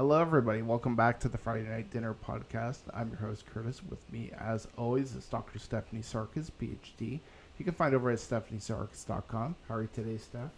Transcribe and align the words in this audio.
Hello, 0.00 0.18
everybody. 0.18 0.62
Welcome 0.62 0.96
back 0.96 1.20
to 1.20 1.28
the 1.28 1.36
Friday 1.36 1.68
Night 1.68 1.90
Dinner 1.90 2.16
podcast. 2.26 2.78
I'm 2.94 3.10
your 3.10 3.18
host, 3.18 3.44
Kurtis. 3.52 3.82
With 3.86 4.10
me, 4.10 4.30
as 4.38 4.66
always, 4.78 5.14
is 5.14 5.26
Dr. 5.26 5.58
Stephanie 5.58 6.00
Sarkis, 6.00 6.50
PhD. 6.58 7.20
You 7.58 7.64
can 7.66 7.74
find 7.74 7.94
over 7.94 8.10
at 8.10 8.16
stephaniesarkis.com. 8.16 9.56
How 9.68 9.74
are 9.74 9.82
you 9.82 9.90
today, 9.92 10.16
Steph? 10.16 10.52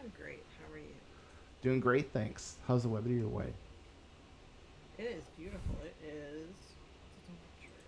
I'm 0.00 0.10
great. 0.18 0.42
How 0.58 0.74
are 0.74 0.78
you? 0.78 0.94
Doing 1.60 1.78
great, 1.78 2.10
thanks. 2.14 2.56
How's 2.66 2.84
the 2.84 2.88
weather 2.88 3.10
your 3.10 3.28
way? 3.28 3.52
It 4.96 5.02
is 5.02 5.24
beautiful. 5.36 5.76
It 5.84 5.94
is. 6.02 6.48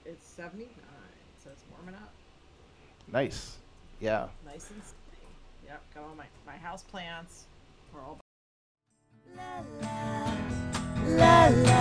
It's 0.04 0.26
79, 0.26 0.68
so 1.42 1.48
it's 1.52 1.62
warming 1.74 1.94
up. 1.94 2.12
Nice. 3.10 3.56
Yeah. 3.98 4.26
Nice 4.44 4.68
and 4.70 4.82
sunny. 4.82 5.26
Yep. 5.68 5.80
Got 5.94 6.04
all 6.04 6.14
my 6.14 6.26
my 6.46 6.58
house 6.58 6.82
plants. 6.82 7.44
We're 7.94 8.02
all. 8.02 8.20
La 9.36 9.62
la 9.80 10.13
la 11.16 11.50
la. 11.50 11.73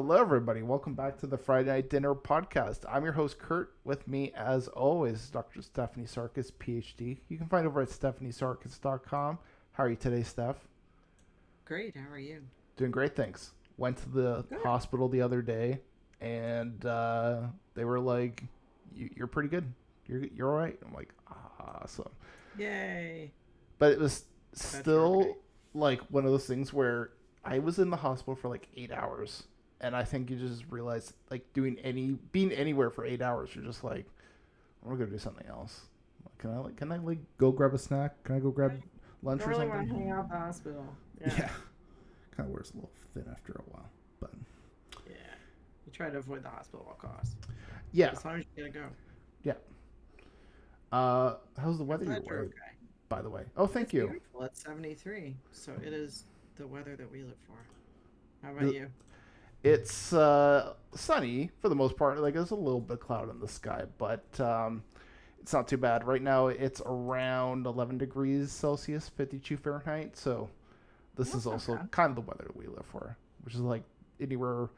Hello, 0.00 0.14
everybody. 0.14 0.62
Welcome 0.62 0.94
back 0.94 1.18
to 1.18 1.26
the 1.26 1.36
Friday 1.36 1.70
Night 1.70 1.90
Dinner 1.90 2.14
podcast. 2.14 2.84
I'm 2.88 3.02
your 3.02 3.14
host, 3.14 3.40
Kurt. 3.40 3.74
With 3.82 4.06
me, 4.06 4.30
as 4.36 4.68
always, 4.68 5.28
Dr. 5.28 5.60
Stephanie 5.60 6.06
Sarkis, 6.06 6.52
PhD. 6.52 7.18
You 7.28 7.36
can 7.36 7.48
find 7.48 7.66
over 7.66 7.80
at 7.80 7.88
stephaniesarkis.com. 7.88 9.40
How 9.72 9.82
are 9.82 9.90
you 9.90 9.96
today, 9.96 10.22
Steph? 10.22 10.54
Great. 11.64 11.96
How 11.96 12.08
are 12.12 12.18
you? 12.18 12.42
Doing 12.76 12.92
great, 12.92 13.16
thanks. 13.16 13.54
Went 13.76 13.96
to 13.96 14.08
the 14.08 14.44
Good. 14.48 14.60
hospital 14.62 15.08
the 15.08 15.20
other 15.20 15.42
day, 15.42 15.80
and 16.20 16.86
uh, 16.86 17.40
they 17.74 17.84
were 17.84 17.98
like, 17.98 18.44
you, 18.94 19.10
"You're 19.16 19.26
pretty 19.26 19.48
good. 19.48 19.64
You're 20.06 20.26
you're 20.26 20.48
all 20.48 20.58
right." 20.58 20.78
I'm 20.86 20.94
like, 20.94 21.12
"Awesome," 21.58 22.12
Yay. 22.56 23.32
but 23.80 23.90
it 23.90 23.98
was 23.98 24.26
you're 24.52 24.80
still 24.80 25.20
okay. 25.22 25.34
like 25.74 26.00
one 26.02 26.24
of 26.24 26.30
those 26.30 26.46
things 26.46 26.72
where 26.72 27.10
I 27.44 27.58
was 27.58 27.80
in 27.80 27.90
the 27.90 27.96
hospital 27.96 28.36
for 28.36 28.48
like 28.48 28.68
eight 28.76 28.92
hours, 28.92 29.42
and 29.80 29.94
I 29.96 30.04
think 30.04 30.30
you 30.30 30.36
just 30.36 30.64
realize 30.70 31.12
like 31.30 31.50
doing 31.52 31.78
any 31.84 32.12
being 32.32 32.52
anywhere 32.52 32.90
for 32.90 33.04
eight 33.04 33.22
hours, 33.22 33.50
you're 33.54 33.64
just 33.64 33.84
like, 33.84 34.06
"I'm 34.84 34.92
gonna 34.98 35.06
do 35.10 35.18
something 35.18 35.46
else." 35.46 35.82
Can 36.38 36.50
I 36.52 36.58
like 36.58 36.76
can 36.76 36.92
I 36.92 36.96
like 36.98 37.18
go 37.38 37.50
grab 37.52 37.74
a 37.74 37.78
snack? 37.78 38.22
Can 38.24 38.36
I 38.36 38.38
go 38.38 38.50
grab 38.50 38.80
lunch 39.22 39.42
or 39.42 39.48
really 39.48 39.66
something? 39.68 39.76
want 39.78 39.88
to 39.88 39.94
hang 39.94 40.10
out 40.10 40.24
at 40.24 40.30
the 40.30 40.36
hospital. 40.36 40.86
Yeah. 41.20 41.34
Yeah. 41.36 41.48
Kind 42.36 42.48
of 42.48 42.50
wears 42.50 42.70
a 42.70 42.74
little 42.74 42.90
thin 43.12 43.24
after 43.28 43.52
a 43.54 43.62
while, 43.72 43.88
but 44.20 44.30
Yeah. 45.08 45.14
You 45.84 45.92
try 45.92 46.10
to 46.10 46.18
avoid 46.18 46.44
the 46.44 46.48
hospital 46.48 46.86
at 46.88 47.04
all 47.04 47.10
costs. 47.10 47.34
yeah. 47.90 48.10
As 48.12 48.24
long 48.24 48.36
as 48.38 48.44
you 48.56 48.62
gotta 48.68 48.78
go. 48.78 48.86
Yeah. 49.42 49.54
Uh, 50.92 51.34
how's 51.60 51.76
the 51.78 51.84
weather 51.84 52.04
you're 52.04 52.14
way, 52.14 52.46
okay. 52.46 52.52
by 53.08 53.20
the 53.20 53.28
way? 53.30 53.42
Oh, 53.56 53.66
thank 53.66 53.86
It's 53.86 53.94
you. 53.94 54.06
Beautiful. 54.08 54.42
It's 54.44 54.62
73, 54.62 55.34
so 55.50 55.72
it 55.84 55.92
is 55.92 56.24
the 56.56 56.66
weather 56.68 56.94
that 56.96 57.10
we 57.10 57.22
live 57.24 57.34
for. 57.46 58.46
How 58.46 58.52
about 58.52 58.66
The- 58.66 58.72
you? 58.74 58.86
It's 59.62 60.12
uh, 60.12 60.74
sunny 60.94 61.50
for 61.60 61.68
the 61.68 61.74
most 61.74 61.96
part. 61.96 62.20
Like 62.20 62.34
there's 62.34 62.50
a 62.50 62.56
little 62.56 62.80
bit 62.80 62.94
of 62.94 63.00
cloud 63.00 63.30
in 63.30 63.40
the 63.40 63.48
sky, 63.48 63.84
but 63.98 64.24
um, 64.40 64.82
it's 65.40 65.52
not 65.52 65.66
too 65.66 65.76
bad. 65.76 66.06
Right 66.06 66.22
now 66.22 66.48
it's 66.48 66.80
around 66.84 67.66
11 67.66 67.98
degrees 67.98 68.52
Celsius, 68.52 69.08
52 69.08 69.56
Fahrenheit. 69.56 70.16
So 70.16 70.48
this 71.16 71.30
That's 71.30 71.40
is 71.42 71.46
also 71.46 71.74
bad. 71.76 71.90
kind 71.90 72.10
of 72.10 72.14
the 72.16 72.20
weather 72.22 72.50
we 72.54 72.66
live 72.66 72.86
for, 72.90 73.16
which 73.44 73.54
is 73.54 73.60
like 73.60 73.82
anywhere. 74.20 74.70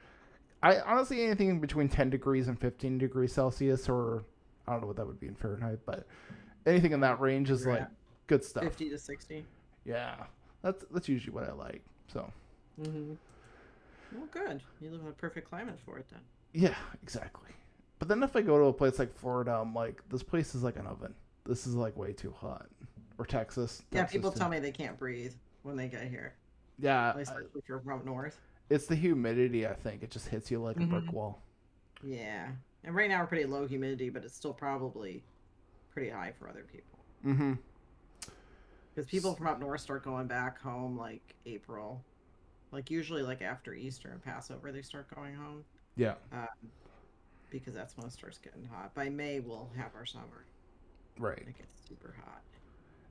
I 0.63 0.81
honestly 0.81 1.25
anything 1.25 1.61
between 1.61 1.89
10 1.89 2.11
degrees 2.11 2.49
and 2.49 2.59
15 2.59 2.99
degrees 2.99 3.33
Celsius, 3.33 3.89
or 3.89 4.25
I 4.67 4.73
don't 4.73 4.83
know 4.83 4.87
what 4.87 4.97
that 4.97 5.07
would 5.07 5.21
be 5.21 5.27
in 5.27 5.35
Fahrenheit, 5.35 5.81
but 5.85 6.07
anything 6.67 6.93
in 6.93 7.01
that 7.01 7.21
range 7.21 7.51
is 7.51 7.67
We're 7.67 7.81
like 7.81 7.89
good 8.27 8.45
stuff. 8.45 8.65
50 8.65 8.91
to 8.91 8.99
60. 8.99 9.45
Yeah, 9.85 10.15
that's 10.63 10.85
that's 10.91 11.09
usually 11.09 11.35
what 11.35 11.49
I 11.49 11.53
like. 11.53 11.83
So. 12.13 12.31
Mm-hmm. 12.81 13.15
Well, 14.13 14.29
good. 14.31 14.63
You 14.81 14.91
live 14.91 15.01
in 15.03 15.07
a 15.09 15.13
perfect 15.13 15.49
climate 15.49 15.79
for 15.85 15.99
it 15.99 16.07
then. 16.11 16.21
Yeah, 16.53 16.75
exactly. 17.03 17.51
But 17.99 18.09
then 18.09 18.23
if 18.23 18.35
I 18.35 18.41
go 18.43 18.59
to 18.59 18.65
a 18.65 18.73
place 18.73 18.99
like 18.99 19.15
Florida, 19.15 19.53
I'm 19.61 19.75
like, 19.75 20.03
this 20.09 20.23
place 20.23 20.55
is 20.55 20.63
like 20.63 20.77
an 20.77 20.87
oven. 20.87 21.15
This 21.45 21.67
is 21.67 21.75
like 21.75 21.97
way 21.97 22.13
too 22.13 22.33
hot. 22.39 22.67
Or 23.19 23.27
Texas. 23.27 23.83
Yeah, 23.93 24.01
Texas 24.01 24.17
people 24.17 24.33
too. 24.33 24.39
tell 24.39 24.49
me 24.49 24.59
they 24.59 24.73
can't 24.73 24.99
breathe 24.99 25.35
when 25.63 25.77
they 25.77 25.89
get 25.89 26.09
here. 26.09 26.35
Yeah, 26.79 27.11
At 27.11 27.17
least 27.19 27.33
I- 27.33 27.41
if 27.59 27.69
you're 27.69 27.81
from 27.81 27.99
up 28.01 28.05
north. 28.05 28.41
it's 28.71 28.87
the 28.87 28.95
humidity. 28.97 29.67
I 29.67 29.75
think 29.75 30.03
it 30.03 30.11
just 30.11 30.29
hits 30.29 30.51
you 30.51 30.61
like 30.61 30.79
a 30.79 30.87
brick 30.87 31.05
Mhm. 31.05 31.13
wall. 31.13 31.43
Yeah. 32.03 32.51
And 32.85 32.95
right 32.95 33.11
now 33.11 33.21
we're 33.21 33.27
pretty 33.27 33.45
low 33.45 33.67
humidity, 33.67 34.09
but 34.09 34.25
it's 34.25 34.35
still 34.35 34.55
probably 34.55 35.23
pretty 35.93 36.09
high 36.09 36.33
for 36.39 36.49
other 36.49 36.65
people. 36.73 36.99
Mm-hmm. 37.27 37.53
Because 38.95 39.09
people 39.11 39.35
from 39.35 39.47
up 39.47 39.61
north 39.61 39.81
start 39.83 40.03
going 40.03 40.27
back 40.27 40.59
home 40.61 40.97
like 40.97 41.35
April. 41.47 42.03
Like 42.73 42.91
usually 42.91 43.23
like 43.23 43.43
after 43.43 43.75
Easter 43.75 44.11
and 44.11 44.23
Passover 44.23 44.73
they 44.73 44.83
start 44.83 45.13
going 45.15 45.35
home. 45.35 45.65
Yeah. 45.97 46.15
Um, 46.33 46.47
because 47.51 47.75
that's 47.75 47.97
when 47.97 48.07
it 48.07 48.13
starts 48.13 48.39
getting 48.39 48.65
hot. 48.65 48.95
By 48.95 49.09
May 49.09 49.41
we'll 49.41 49.71
have 49.77 49.91
our 49.95 50.07
summer. 50.07 50.47
Right. 51.19 51.39
It 51.39 51.59
gets 51.59 51.87
super 51.89 52.15
hot. 52.25 52.43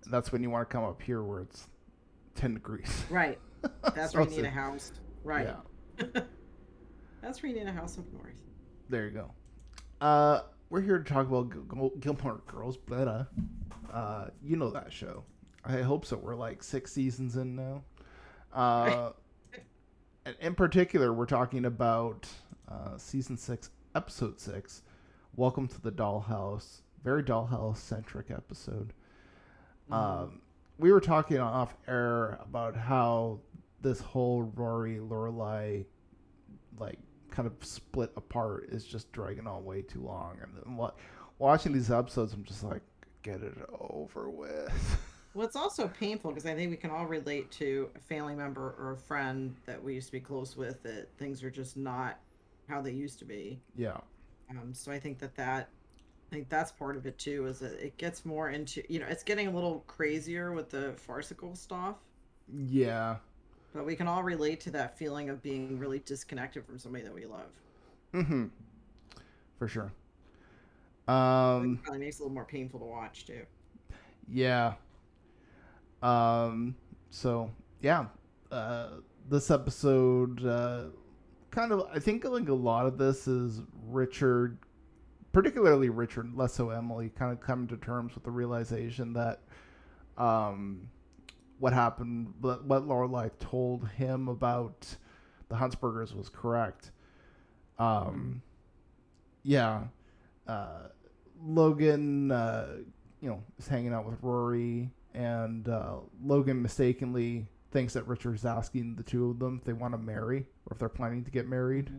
That's 0.10 0.32
when 0.32 0.42
you 0.42 0.50
want 0.50 0.70
to 0.70 0.74
come 0.74 0.84
up 0.84 1.02
here 1.02 1.24
where 1.24 1.42
it's 1.42 1.68
ten 2.36 2.54
degrees. 2.54 3.04
Right. 3.10 3.38
That's 3.96 4.14
where 4.14 4.24
you 4.24 4.30
need 4.30 4.46
a- 4.46 4.50
house. 4.50 4.94
Right. 5.24 5.48
Yeah. 6.00 6.22
That's 7.22 7.44
where 7.44 7.52
you 7.52 7.60
need 7.60 7.68
a 7.68 7.74
house 7.74 7.98
up 7.98 8.06
north. 8.14 8.42
There 8.88 9.06
you 9.06 9.12
go. 9.12 9.32
Uh, 10.00 10.42
we're 10.70 10.82
here 10.82 10.98
to 10.98 11.04
talk 11.04 11.28
about 11.28 11.50
Gil- 11.50 11.64
Gil- 11.64 11.94
Gilmore 12.00 12.42
Girls, 12.48 12.78
but 12.78 13.08
uh, 13.08 13.24
uh, 13.92 14.28
you 14.42 14.56
know 14.56 14.72
that 14.72 14.94
show. 14.94 15.24
I 15.66 15.82
hope 15.82 16.06
so. 16.06 16.16
We're 16.16 16.36
like 16.36 16.64
six 16.64 16.94
seasons 16.94 17.36
in 17.36 17.56
now. 17.56 17.84
Uh, 18.54 19.12
and 20.30 20.38
in 20.42 20.54
particular, 20.54 21.12
we're 21.12 21.26
talking 21.26 21.66
about 21.66 22.28
uh, 22.70 22.98
season 22.98 23.36
six, 23.36 23.72
episode 23.96 24.40
six. 24.40 24.84
Welcome 25.36 25.68
to 25.70 25.82
the 25.82 25.92
Dollhouse. 25.92 26.82
Very 27.04 27.24
Dollhouse 27.24 27.78
centric 27.78 28.30
episode. 28.30 28.94
Um, 29.92 30.42
we 30.78 30.92
were 30.92 31.02
talking 31.02 31.40
off 31.40 31.76
air 31.88 32.38
about 32.44 32.76
how 32.76 33.40
this 33.82 34.02
whole 34.02 34.44
Rory 34.54 34.98
Lorelai 34.98 35.86
like 36.78 37.00
kind 37.32 37.48
of 37.48 37.54
split 37.66 38.12
apart 38.16 38.70
is 38.70 38.86
just 38.86 39.12
dragging 39.12 39.48
on 39.48 39.66
way 39.66 39.82
too 39.82 40.04
long. 40.04 40.38
And 40.44 40.78
what, 40.78 40.96
watching 41.40 41.74
these 41.74 41.90
episodes, 41.90 42.34
I'm 42.34 42.44
just 42.44 42.64
like, 42.64 42.84
get 43.24 43.42
it 43.42 43.58
over 43.80 44.30
with. 44.30 45.02
It's 45.42 45.56
also 45.56 45.88
painful 45.88 46.32
because 46.32 46.46
I 46.46 46.56
think 46.56 46.72
we 46.72 46.78
can 46.78 46.92
all 46.92 47.06
relate 47.06 47.52
to 47.54 47.90
a 47.96 48.00
family 48.00 48.36
member 48.36 48.76
or 48.78 48.92
a 48.92 48.98
friend 48.98 49.56
that 49.66 49.84
we 49.84 49.94
used 49.96 50.08
to 50.08 50.12
be 50.14 50.20
close 50.20 50.56
with 50.58 50.84
that 50.84 51.18
things 51.18 51.44
are 51.44 51.52
just 51.52 51.78
not 51.78 52.20
how 52.68 52.82
they 52.82 52.92
used 52.92 53.20
to 53.20 53.26
be. 53.26 53.62
yeah, 53.76 54.02
Um, 54.50 54.74
so 54.74 54.92
I 54.92 55.00
think 55.00 55.20
that 55.20 55.36
that, 55.36 55.70
I 56.32 56.36
think 56.36 56.50
that's 56.50 56.72
part 56.72 56.98
of 56.98 57.06
it 57.08 57.18
too. 57.20 57.48
Is 57.48 57.60
that 57.60 57.74
it 57.86 57.98
gets 57.98 58.26
more 58.26 58.50
into 58.52 58.84
you 58.92 59.00
know 59.00 59.08
it's 59.08 59.24
getting 59.24 59.48
a 59.48 59.52
little 59.52 59.82
crazier 59.88 60.54
with 60.54 60.70
the 60.72 60.94
farcical 60.94 61.56
stuff, 61.56 61.98
yeah, 62.52 63.18
but 63.74 63.84
we 63.86 63.96
can 63.96 64.08
all 64.08 64.22
relate 64.24 64.60
to 64.62 64.70
that 64.72 64.96
feeling 64.98 65.30
of 65.30 65.42
being 65.42 65.80
really 65.80 66.00
disconnected 66.00 66.66
from 66.66 66.78
somebody 66.78 67.04
that 67.04 67.14
we 67.14 67.26
love. 67.26 67.52
mm-hmm, 68.14 68.46
for 69.58 69.68
sure. 69.68 69.92
It 71.62 71.72
Um, 71.72 71.80
probably 71.84 72.00
makes 72.00 72.18
it 72.18 72.22
a 72.22 72.24
little 72.24 72.34
more 72.34 72.44
painful 72.46 72.80
to 72.82 72.86
watch 72.86 73.26
too. 73.26 73.46
yeah. 74.28 74.76
Um, 76.02 76.76
so 77.10 77.52
yeah, 77.82 78.06
uh, 78.52 78.90
this 79.30 79.52
episode, 79.52 80.46
uh, 80.46 80.84
kind 81.52 81.72
of, 81.72 81.88
I 81.94 82.00
think 82.00 82.24
like 82.26 82.50
a 82.50 82.54
lot 82.54 82.86
of 82.86 82.98
this 82.98 83.28
is 83.28 83.62
Richard, 83.88 84.58
particularly 85.32 85.90
Richard, 85.90 86.36
less 86.36 86.54
so 86.54 86.70
Emily, 86.70 87.12
kind 87.16 87.32
of 87.32 87.40
coming 87.40 87.68
to 87.68 87.78
terms 87.78 88.16
with 88.16 88.24
the 88.24 88.32
realization 88.32 89.14
that, 89.14 89.42
um, 90.18 90.90
what 91.60 91.74
happened, 91.74 92.34
what 92.40 92.64
what 92.66 92.88
Lorelai 92.88 93.30
told 93.40 93.88
him 93.90 94.30
about 94.30 94.96
the 95.50 95.56
Huntzbergers 95.56 96.16
was 96.16 96.30
correct. 96.30 96.92
Um, 97.78 98.42
yeah, 99.44 99.84
uh, 100.48 100.88
Logan, 101.44 102.32
uh, 102.32 102.78
you 103.22 103.30
know, 103.30 103.44
is 103.58 103.68
hanging 103.68 103.94
out 103.94 104.06
with 104.06 104.18
Rory, 104.22 104.90
and 105.14 105.68
uh, 105.68 105.98
Logan 106.24 106.62
mistakenly 106.62 107.48
thinks 107.72 107.94
that 107.94 108.08
Richard's 108.08 108.46
asking 108.46 108.96
the 108.96 109.04
two 109.04 109.30
of 109.30 109.40
them 109.40 109.58
if 109.60 109.66
they 109.66 109.74
want 109.74 109.94
to 109.94 109.98
marry 109.98 110.40
or 110.40 110.72
if 110.74 110.80
they're 110.80 110.90
planning 110.90 111.24
to 111.24 111.32
get 111.32 111.48
married. 111.48 111.92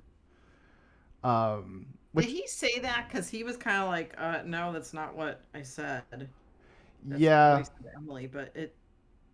Um, 1.22 1.86
Which- 2.12 2.26
Did 2.26 2.32
he 2.32 2.46
say 2.46 2.78
that? 2.80 3.08
Because 3.08 3.28
he 3.28 3.44
was 3.44 3.56
kind 3.56 3.82
of 3.82 3.88
like, 3.88 4.14
uh, 4.18 4.42
"No, 4.44 4.72
that's 4.72 4.92
not 4.92 5.16
what 5.16 5.42
I 5.54 5.62
said." 5.62 6.02
That's 7.04 7.20
yeah, 7.20 7.56
I 7.56 7.62
said 7.62 7.92
Emily, 7.96 8.26
but 8.26 8.54
it 8.54 8.74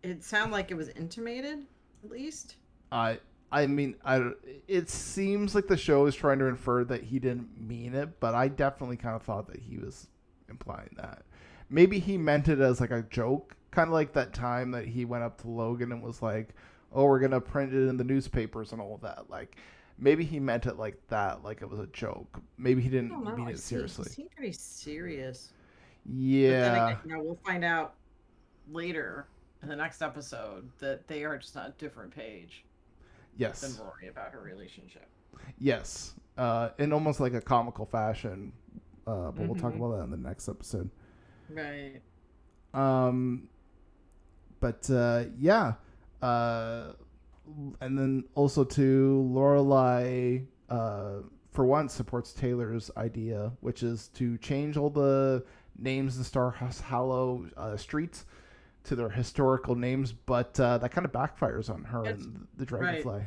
it 0.03 0.23
sounded 0.23 0.53
like 0.53 0.71
it 0.71 0.75
was 0.75 0.89
intimated, 0.91 1.67
at 2.05 2.11
least. 2.11 2.57
I 2.93 3.19
I 3.51 3.67
mean 3.67 3.97
I 4.05 4.31
it 4.69 4.89
seems 4.89 5.55
like 5.55 5.67
the 5.67 5.77
show 5.77 6.07
is 6.07 6.15
trying 6.15 6.39
to 6.39 6.47
infer 6.47 6.85
that 6.85 7.03
he 7.03 7.19
didn't 7.19 7.61
mean 7.61 7.95
it, 7.95 8.21
but 8.21 8.35
I 8.35 8.49
definitely 8.49 8.97
kind 8.97 9.17
of 9.17 9.23
thought 9.23 9.49
that 9.49 9.61
he 9.61 9.79
was 9.79 10.07
implying 10.49 10.91
that. 10.97 11.23
Maybe 11.69 11.99
he 11.99 12.17
meant 12.17 12.47
it 12.49 12.61
as 12.61 12.81
like 12.81 12.93
a 12.93 13.03
joke, 13.11 13.56
kind 13.71 13.89
of 13.89 13.93
like 13.93 14.13
that 14.15 14.33
time 14.33 14.71
that 14.73 14.87
he 14.87 15.05
went 15.05 15.25
up 15.25 15.41
to 15.43 15.49
Logan 15.49 15.93
and 15.93 16.03
was 16.03 16.23
like, 16.23 16.51
"Oh, 16.93 17.05
we're 17.05 17.19
gonna 17.21 17.41
print 17.41 17.73
it 17.75 17.89
in 17.89 17.97
the 17.97 18.05
newspapers 18.05 18.73
and 18.73 18.81
all 18.81 18.99
that." 19.03 19.29
Like, 19.29 19.57
maybe 19.99 20.25
he 20.25 20.39
meant 20.41 20.67
it 20.67 20.77
like 20.79 21.01
that, 21.09 21.43
like 21.43 21.63
it 21.63 21.69
was 21.71 21.79
a 21.81 21.87
joke. 21.89 22.41
Maybe 22.59 22.81
he 22.83 22.89
didn't 22.89 23.11
mean 23.37 23.49
it 23.49 23.59
seriously. 23.59 24.05
seemed 24.09 24.31
pretty 24.31 24.53
serious. 24.53 25.53
But 26.05 26.13
then 26.13 26.21
Yeah. 26.21 26.89
again, 26.91 26.99
you 27.05 27.17
know, 27.17 27.23
we'll 27.23 27.39
find 27.45 27.65
out 27.65 27.95
later 28.71 29.27
in 29.63 29.69
the 29.69 29.77
next 29.77 30.03
episode 30.03 30.71
that 30.79 31.07
they 31.09 31.25
are 31.25 31.37
just 31.39 31.57
on 31.57 31.67
a 31.67 31.75
different 31.79 32.15
page 32.15 32.65
Yes. 33.37 33.61
than 33.61 33.85
Rory 33.85 34.09
about 34.09 34.33
her 34.33 34.41
relationship. 34.41 35.07
Yes, 35.59 36.15
uh, 36.39 36.71
in 36.79 36.93
almost 36.93 37.21
like 37.21 37.35
a 37.35 37.41
comical 37.41 37.85
fashion. 37.87 38.53
Uh, 39.07 39.31
but 39.31 39.47
we'll 39.47 39.55
talk 39.55 39.73
Mhm. 39.73 39.77
about 39.77 39.97
that 39.99 40.03
in 40.05 40.11
the 40.11 40.17
next 40.17 40.49
episode. 40.49 40.91
Right. 41.49 42.01
Um, 42.75 43.49
but 44.61 44.89
uh, 44.91 45.25
yeah, 45.39 45.75
uh, 46.23 46.93
and 47.81 47.99
then 47.99 48.25
also 48.35 48.65
to 48.65 49.29
Lorelai, 49.33 50.45
uh, 50.69 51.19
for 51.53 51.65
once 51.65 51.93
supports 51.95 52.33
Taylor's 52.33 52.91
idea, 52.97 53.53
which 53.61 53.83
is 53.83 54.09
to 54.09 54.37
change 54.39 54.77
all 54.77 54.91
the 54.91 55.45
names 55.79 56.17
in 56.19 56.25
Star 56.25 56.51
Hollow 56.51 57.47
uh, 57.57 57.77
streets 57.77 58.27
to 58.85 58.95
their 58.97 59.09
historical 59.11 59.75
names, 59.75 60.13
but 60.13 60.59
uh, 60.61 60.79
that 60.79 60.91
kind 60.93 61.05
of 61.05 61.13
backfires 61.13 61.69
on 61.71 61.85
her 61.85 62.03
That's- 62.03 62.23
and 62.25 62.47
the 62.57 62.67
Dragonfly. 62.67 63.23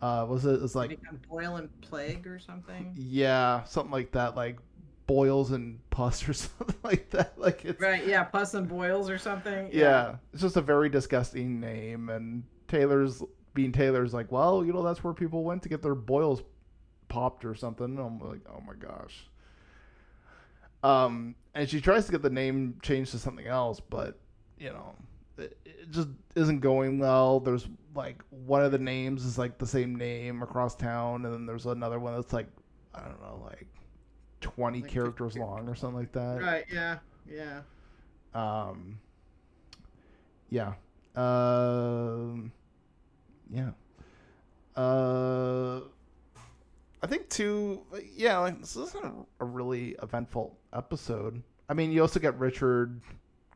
Uh, 0.00 0.26
was 0.28 0.44
it? 0.44 0.60
It's 0.60 0.74
like 0.74 0.90
Like 0.90 1.28
boil 1.28 1.56
and 1.56 1.68
plague 1.80 2.26
or 2.26 2.40
something. 2.40 2.92
yeah, 2.96 3.62
something 3.62 3.92
like 3.92 4.10
that, 4.12 4.34
like 4.34 4.58
boils 5.06 5.50
and 5.52 5.78
pus 5.90 6.28
or 6.28 6.32
something 6.32 6.76
like 6.82 7.10
that. 7.10 7.38
Like 7.38 7.64
it's 7.64 7.80
Right. 7.80 8.06
Yeah. 8.06 8.24
Pus 8.24 8.54
and 8.54 8.68
boils 8.68 9.08
or 9.10 9.18
something. 9.18 9.70
yeah, 9.72 10.16
it's 10.32 10.42
just 10.42 10.56
a 10.56 10.60
very 10.60 10.88
disgusting 10.88 11.60
name. 11.60 12.08
And 12.08 12.44
Taylor's 12.68 13.22
being 13.54 13.72
Taylor's 13.72 14.14
like, 14.14 14.32
well, 14.32 14.64
you 14.64 14.72
know, 14.72 14.82
that's 14.82 15.04
where 15.04 15.12
people 15.12 15.44
went 15.44 15.62
to 15.64 15.68
get 15.68 15.82
their 15.82 15.94
boils 15.94 16.42
popped 17.08 17.44
or 17.44 17.54
something. 17.54 17.84
And 17.84 17.98
I'm 17.98 18.18
like, 18.18 18.40
oh 18.48 18.62
my 18.66 18.74
gosh. 18.74 19.26
Um, 20.82 21.34
and 21.54 21.68
she 21.68 21.80
tries 21.80 22.06
to 22.06 22.12
get 22.12 22.22
the 22.22 22.30
name 22.30 22.78
changed 22.82 23.12
to 23.12 23.18
something 23.18 23.46
else, 23.46 23.78
but 23.78 24.18
you 24.58 24.70
know, 24.70 24.94
it, 25.38 25.56
it 25.64 25.90
just 25.90 26.08
isn't 26.34 26.60
going 26.60 26.98
well. 26.98 27.40
There's 27.40 27.68
like 27.94 28.22
one 28.30 28.64
of 28.64 28.72
the 28.72 28.78
names 28.78 29.24
is 29.24 29.38
like 29.38 29.58
the 29.58 29.66
same 29.66 29.94
name 29.94 30.42
across 30.42 30.74
town, 30.74 31.24
and 31.24 31.34
then 31.34 31.46
there's 31.46 31.66
another 31.66 31.98
one 32.00 32.14
that's 32.14 32.32
like 32.32 32.48
I 32.94 33.00
don't 33.02 33.20
know, 33.20 33.42
like 33.44 33.66
twenty 34.42 34.80
Like 34.80 34.90
50 34.90 34.94
characters 34.94 35.38
long 35.38 35.68
or 35.68 35.74
something 35.74 35.98
like 35.98 36.12
that. 36.12 36.42
Right. 36.42 36.64
Yeah. 36.70 36.98
Yeah. 37.30 37.60
Um, 38.34 38.98
yeah. 40.50 40.74
Um, 41.16 42.52
yeah. 43.50 43.70
Uh, 44.76 45.80
I 47.02 47.06
think 47.06 47.28
too. 47.28 47.82
Yeah, 48.14 48.38
like 48.38 48.60
this 48.60 48.76
isn't 48.76 49.04
a, 49.04 49.12
a 49.40 49.44
really 49.44 49.96
eventful 50.02 50.56
episode. 50.72 51.42
I 51.68 51.74
mean, 51.74 51.92
you 51.92 52.02
also 52.02 52.20
get 52.20 52.38
Richard 52.38 53.00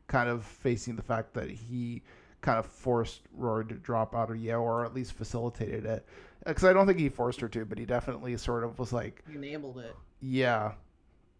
kind 0.07 0.29
of 0.29 0.45
facing 0.45 0.95
the 0.95 1.01
fact 1.01 1.33
that 1.33 1.49
he 1.49 2.01
kind 2.41 2.59
of 2.59 2.65
forced 2.65 3.21
Rory 3.35 3.65
to 3.65 3.75
drop 3.75 4.15
out 4.15 4.29
of 4.29 4.37
Yale, 4.37 4.61
or 4.61 4.85
at 4.85 4.93
least 4.93 5.13
facilitated 5.13 5.85
it. 5.85 6.05
Because 6.45 6.63
I 6.63 6.73
don't 6.73 6.87
think 6.87 6.99
he 6.99 7.09
forced 7.09 7.41
her 7.41 7.49
to, 7.49 7.65
but 7.65 7.77
he 7.77 7.85
definitely 7.85 8.37
sort 8.37 8.63
of 8.63 8.79
was 8.79 8.93
like, 8.93 9.23
enabled 9.33 9.79
it. 9.79 9.95
Yeah. 10.21 10.73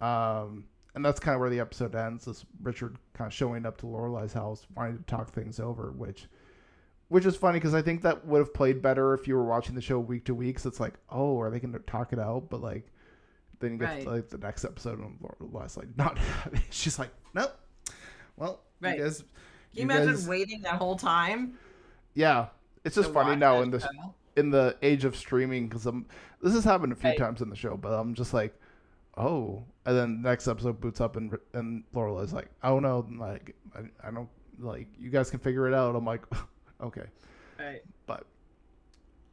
Um, 0.02 0.66
and 0.96 1.04
that's 1.06 1.20
kind 1.20 1.36
of 1.36 1.42
where 1.42 1.50
the 1.50 1.60
episode 1.60 1.96
ends. 1.96 2.28
Is 2.28 2.46
Richard 2.62 2.98
kind 3.14 3.28
of 3.28 3.34
showing 3.34 3.66
up 3.66 3.78
to 3.80 3.86
Lorelai's 3.86 4.34
house, 4.34 4.66
wanting 4.76 4.98
to 4.98 5.04
talk 5.04 5.32
things 5.32 5.60
over, 5.60 5.92
which, 5.92 6.26
which 7.10 7.26
is 7.26 7.36
funny 7.36 7.58
because 7.60 7.74
I 7.74 7.82
think 7.82 8.02
that 8.04 8.26
would 8.26 8.40
have 8.40 8.54
played 8.54 8.82
better 8.82 9.14
if 9.14 9.28
you 9.28 9.36
were 9.36 9.44
watching 9.46 9.76
the 9.76 9.82
show 9.82 10.00
week 10.00 10.26
to 10.26 10.34
week. 10.36 10.60
So 10.60 10.70
it's 10.70 10.80
like, 10.80 10.94
oh, 11.10 11.40
are 11.40 11.50
they 11.50 11.60
going 11.60 11.74
to 11.74 11.80
talk 11.80 12.14
it 12.14 12.20
out? 12.20 12.50
But 12.50 12.62
like, 12.62 12.92
then 13.60 13.74
you 13.74 13.78
get 13.78 13.86
Right. 13.90 14.04
to 14.04 14.10
like 14.10 14.30
the 14.30 14.38
next 14.38 14.66
episode 14.66 15.00
and 15.00 15.20
Lorelai's 15.20 15.78
like, 15.78 15.96
not. 15.98 16.18
She's 16.70 16.98
like, 17.00 17.12
nope. 17.34 17.56
Well, 18.36 18.62
Right. 18.82 18.98
you 18.98 19.04
guys, 19.04 19.18
Can 19.20 19.26
you, 19.74 19.80
you 19.80 19.84
imagine 19.84 20.14
guys- 20.14 20.28
waiting 20.28 20.62
that 20.64 20.74
whole 20.76 20.96
time? 20.96 21.58
yeah. 22.14 22.48
It's 22.86 22.96
just 22.96 23.12
funny 23.12 23.36
now 23.36 23.62
in 23.64 23.70
this 23.72 23.86
in 24.38 24.50
the 24.50 24.78
age 24.82 25.04
of 25.04 25.14
streaming 25.18 25.68
because 25.68 25.86
I'm 25.86 26.06
this 26.42 26.54
has 26.54 26.64
happened 26.64 26.94
a 26.94 26.96
few 26.96 27.10
Right. 27.10 27.18
times 27.18 27.42
in 27.42 27.50
the 27.50 27.56
show, 27.56 27.76
but 27.76 27.90
I'm 27.92 28.14
just 28.14 28.34
like, 28.34 28.58
oh, 29.18 29.64
and 29.86 29.98
then 29.98 30.22
next 30.22 30.48
episode 30.48 30.80
boots 30.80 31.02
up 31.02 31.16
and 31.16 31.38
and 31.54 31.84
Lorelai's 31.94 32.34
like, 32.34 32.50
oh 32.64 32.80
no, 32.80 33.08
like 33.18 33.56
I, 33.76 34.08
I 34.08 34.12
don't 34.12 34.30
like 34.60 34.88
you 35.00 35.10
guys 35.10 35.30
can 35.30 35.40
figure 35.40 35.68
it 35.68 35.74
out. 35.74 35.96
I'm 35.96 36.06
like, 36.06 36.24
okay, 36.82 37.06
Right. 37.60 37.82
but 38.06 38.26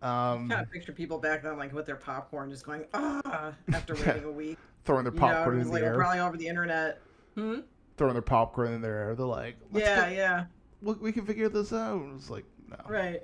um, 0.02 0.48
kind 0.50 0.62
of 0.62 0.70
picture 0.70 0.92
people 0.92 1.18
back 1.18 1.42
then, 1.42 1.56
like 1.56 1.72
with 1.72 1.86
their 1.86 1.96
popcorn, 1.96 2.50
just 2.50 2.66
going 2.66 2.84
ah 2.94 3.52
after 3.72 3.94
Yeah. 3.98 4.06
waiting 4.08 4.24
a 4.24 4.30
week. 4.32 4.58
throwing 4.84 5.04
their 5.04 5.12
You 5.14 5.20
know, 5.20 5.26
popcorn 5.26 5.56
it 5.56 5.58
was 5.60 5.66
in 5.68 5.72
like 5.72 5.82
the 5.82 5.86
air, 5.88 5.94
probably 5.94 6.20
over 6.20 6.36
the 6.36 6.48
internet. 6.48 7.00
Hmm? 7.34 7.60
throwing 7.96 8.12
their 8.14 8.22
popcorn 8.22 8.72
in 8.72 8.80
their 8.82 8.96
air. 8.98 9.14
They're 9.14 9.24
like, 9.24 9.56
Let's 9.72 9.86
Yeah, 9.86 10.08
get- 10.08 10.16
yeah, 10.16 10.44
we, 10.82 10.94
we 10.94 11.12
can 11.12 11.24
figure 11.26 11.48
this 11.48 11.72
out. 11.72 12.02
It's 12.16 12.28
like 12.28 12.44
no, 12.68 12.76
right. 12.88 13.22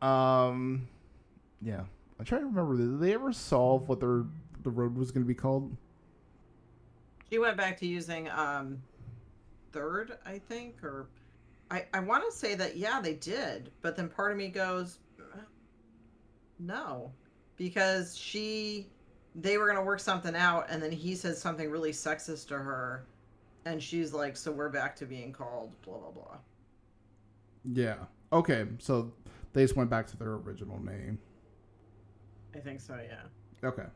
um, 0.00 0.88
yeah. 1.60 1.82
I'm 2.18 2.24
trying 2.24 2.42
to 2.42 2.46
remember. 2.48 2.76
Did 2.76 3.00
they 3.00 3.14
ever 3.14 3.32
solve 3.32 3.88
what 3.88 4.00
their 4.00 4.24
the 4.62 4.70
road 4.70 4.96
was 4.96 5.10
going 5.10 5.22
to 5.24 5.28
be 5.28 5.34
called? 5.34 5.76
She 7.30 7.38
went 7.38 7.56
back 7.56 7.78
to 7.78 7.86
using 7.86 8.28
um 8.30 8.82
third, 9.72 10.18
I 10.26 10.38
think, 10.38 10.82
or 10.82 11.08
I 11.70 11.86
I 11.94 12.00
want 12.00 12.24
to 12.30 12.36
say 12.36 12.54
that 12.54 12.76
yeah 12.76 13.00
they 13.00 13.14
did, 13.14 13.70
but 13.80 13.96
then 13.96 14.08
part 14.08 14.32
of 14.32 14.38
me 14.38 14.48
goes 14.48 14.98
"Uh, 15.18 15.38
no, 16.58 17.12
because 17.56 18.16
she 18.16 18.88
they 19.34 19.56
were 19.56 19.66
gonna 19.66 19.82
work 19.82 20.00
something 20.00 20.36
out, 20.36 20.66
and 20.68 20.82
then 20.82 20.92
he 20.92 21.14
said 21.14 21.36
something 21.36 21.70
really 21.70 21.92
sexist 21.92 22.48
to 22.48 22.58
her, 22.58 23.06
and 23.64 23.82
she's 23.82 24.12
like, 24.12 24.36
so 24.36 24.52
we're 24.52 24.68
back 24.68 24.94
to 24.96 25.06
being 25.06 25.32
called 25.32 25.72
blah 25.82 25.98
blah 25.98 26.10
blah. 26.10 26.36
Yeah. 27.72 27.96
Okay. 28.32 28.66
So 28.78 29.12
they 29.52 29.62
just 29.62 29.76
went 29.76 29.90
back 29.90 30.06
to 30.08 30.16
their 30.16 30.34
original 30.34 30.82
name. 30.82 31.18
I 32.54 32.58
think 32.58 32.80
so, 32.80 32.98
yeah. 33.02 33.66
Okay. 33.66 33.86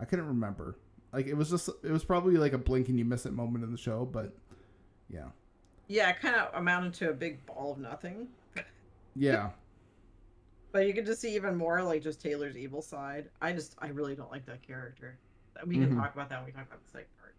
I 0.00 0.04
couldn't 0.04 0.26
remember. 0.26 0.76
Like 1.12 1.26
it 1.26 1.34
was 1.34 1.50
just 1.50 1.68
it 1.82 1.90
was 1.90 2.04
probably 2.04 2.36
like 2.36 2.52
a 2.52 2.58
blink 2.58 2.88
and 2.88 2.98
you 2.98 3.04
miss 3.04 3.26
it 3.26 3.32
moment 3.32 3.64
in 3.64 3.70
the 3.72 3.78
show, 3.78 4.04
but 4.04 4.34
yeah. 5.08 5.26
Yeah, 5.88 6.08
it 6.10 6.20
kind 6.20 6.36
of 6.36 6.54
amounted 6.54 6.94
to 6.94 7.10
a 7.10 7.12
big 7.12 7.44
ball 7.46 7.72
of 7.72 7.78
nothing. 7.78 8.28
Yeah. 9.14 9.50
But 10.72 10.86
you 10.86 10.94
could 10.94 11.04
just 11.04 11.20
see 11.20 11.34
even 11.34 11.54
more 11.54 11.82
like 11.82 12.02
just 12.02 12.18
Taylor's 12.22 12.56
evil 12.56 12.80
side. 12.80 13.28
I 13.42 13.52
just 13.52 13.74
I 13.80 13.88
really 13.88 14.14
don't 14.14 14.30
like 14.30 14.46
that 14.46 14.62
character. 14.62 15.18
We 15.66 15.74
can 15.74 15.90
Mhm. 15.94 15.96
talk 16.00 16.14
about 16.14 16.30
that 16.30 16.38
when 16.38 16.46
we 16.46 16.52
talk 16.52 16.66
about 16.66 16.82
the 16.82 16.90
second 16.90 17.08
part. 17.20 17.34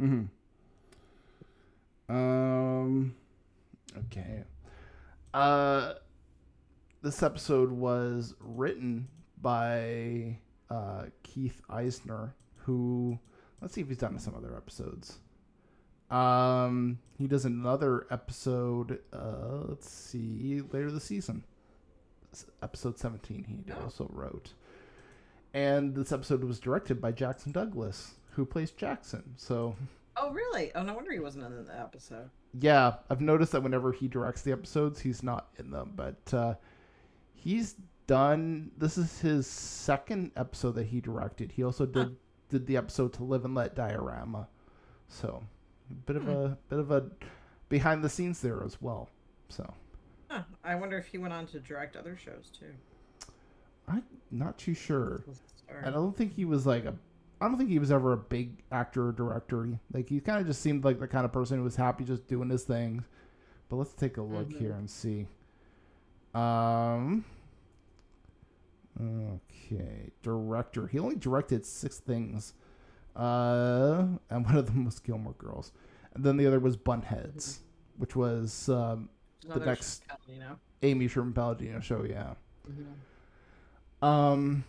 Mm 0.00 0.28
Mhm. 2.08 2.14
Um 2.14 3.14
okay. 4.06 4.44
Uh 5.34 5.94
this 7.02 7.20
episode 7.22 7.72
was 7.72 8.34
written 8.38 9.08
by 9.40 10.38
uh 10.72 11.04
Keith 11.22 11.60
Eisner 11.68 12.34
who 12.64 13.18
let's 13.60 13.74
see 13.74 13.80
if 13.82 13.88
he's 13.88 13.96
done 13.98 14.18
some 14.18 14.34
other 14.34 14.56
episodes. 14.56 15.18
Um 16.10 16.98
he 17.18 17.26
does 17.26 17.44
another 17.44 18.06
episode 18.10 18.98
uh 19.12 19.62
let's 19.68 19.88
see 19.90 20.62
later 20.72 20.90
this 20.90 21.04
season. 21.04 21.44
Episode 22.62 22.98
17 22.98 23.44
he 23.44 23.72
Oh. 23.72 23.84
also 23.84 24.08
wrote. 24.12 24.52
And 25.54 25.94
this 25.94 26.12
episode 26.12 26.44
was 26.44 26.58
directed 26.58 27.00
by 27.00 27.12
Jackson 27.12 27.52
Douglas, 27.52 28.14
who 28.30 28.44
plays 28.46 28.70
Jackson. 28.70 29.34
So 29.36 29.76
Oh 30.16 30.30
really? 30.30 30.70
Oh 30.74 30.82
no 30.82 30.94
wonder 30.94 31.12
he 31.12 31.18
wasn't 31.20 31.44
in 31.46 31.64
the 31.64 31.78
episode. 31.80 32.30
yeah, 32.60 32.94
I've 33.10 33.20
noticed 33.22 33.52
that 33.52 33.62
whenever 33.62 33.92
he 33.92 34.08
directs 34.08 34.42
the 34.42 34.52
episodes, 34.52 35.00
he's 35.00 35.22
not 35.22 35.48
in 35.58 35.70
them. 35.70 35.92
But 35.96 36.34
uh, 36.34 36.54
he's 37.34 37.76
done. 38.06 38.70
This 38.78 38.98
is 38.98 39.20
his 39.20 39.46
second 39.46 40.32
episode 40.36 40.72
that 40.72 40.86
he 40.86 41.00
directed. 41.00 41.52
He 41.52 41.62
also 41.64 41.86
did 41.86 42.16
did 42.48 42.66
the 42.66 42.76
episode 42.76 43.12
to 43.14 43.24
Live 43.24 43.44
and 43.46 43.54
Let 43.54 43.74
Diorama. 43.74 44.46
So, 45.08 45.42
a 45.90 45.94
bit 45.94 46.16
of 46.16 46.28
a 46.28 46.56
bit 46.68 46.78
of 46.78 46.90
a 46.90 47.10
behind 47.68 48.02
the 48.04 48.08
scenes 48.08 48.40
there 48.40 48.62
as 48.64 48.80
well. 48.80 49.08
So, 49.48 49.72
Huh. 50.28 50.42
I 50.64 50.74
wonder 50.74 50.96
if 50.98 51.06
he 51.06 51.18
went 51.18 51.32
on 51.34 51.46
to 51.48 51.60
direct 51.60 51.96
other 51.96 52.16
shows 52.16 52.50
too. 52.58 52.72
I'm 53.88 54.02
not 54.30 54.56
too 54.58 54.74
sure. 54.74 55.22
Sorry. 55.68 55.84
I 55.84 55.90
don't 55.90 56.16
think 56.16 56.34
he 56.34 56.44
was 56.44 56.66
like 56.66 56.84
a. 56.84 56.94
I 57.40 57.48
don't 57.48 57.58
think 57.58 57.70
he 57.70 57.78
was 57.80 57.90
ever 57.90 58.12
a 58.12 58.16
big 58.16 58.62
actor 58.70 59.08
or 59.08 59.12
director. 59.12 59.68
Like 59.92 60.08
he 60.08 60.20
kind 60.20 60.40
of 60.40 60.46
just 60.46 60.60
seemed 60.62 60.84
like 60.84 61.00
the 61.00 61.08
kind 61.08 61.24
of 61.24 61.32
person 61.32 61.58
who 61.58 61.64
was 61.64 61.76
happy 61.76 62.04
just 62.04 62.26
doing 62.28 62.48
his 62.50 62.62
thing. 62.64 63.04
But 63.68 63.76
let's 63.76 63.94
take 63.94 64.16
a 64.18 64.22
look 64.22 64.48
Mhm. 64.50 64.58
here 64.58 64.72
and 64.72 64.88
see. 64.88 65.26
Um. 66.34 67.24
Okay, 69.02 70.10
director. 70.22 70.86
He 70.86 70.98
only 70.98 71.16
directed 71.16 71.64
six 71.66 71.98
things. 71.98 72.54
Uh, 73.16 74.06
and 74.30 74.44
one 74.46 74.56
of 74.56 74.66
them 74.66 74.84
was 74.84 74.98
Gilmore 74.98 75.34
Girls, 75.34 75.72
and 76.14 76.24
then 76.24 76.36
the 76.36 76.46
other 76.46 76.60
was 76.60 76.76
Bunheads, 76.76 77.58
which 77.98 78.16
was 78.16 78.68
um, 78.68 79.08
Another 79.44 79.66
next-. 79.66 80.04
Amy 80.82 81.08
Sherman 81.08 81.32
Palladino 81.32 81.80
show. 81.80 82.04
Yeah. 82.08 82.34
Mhm. 82.70 84.06
Um, 84.06 84.64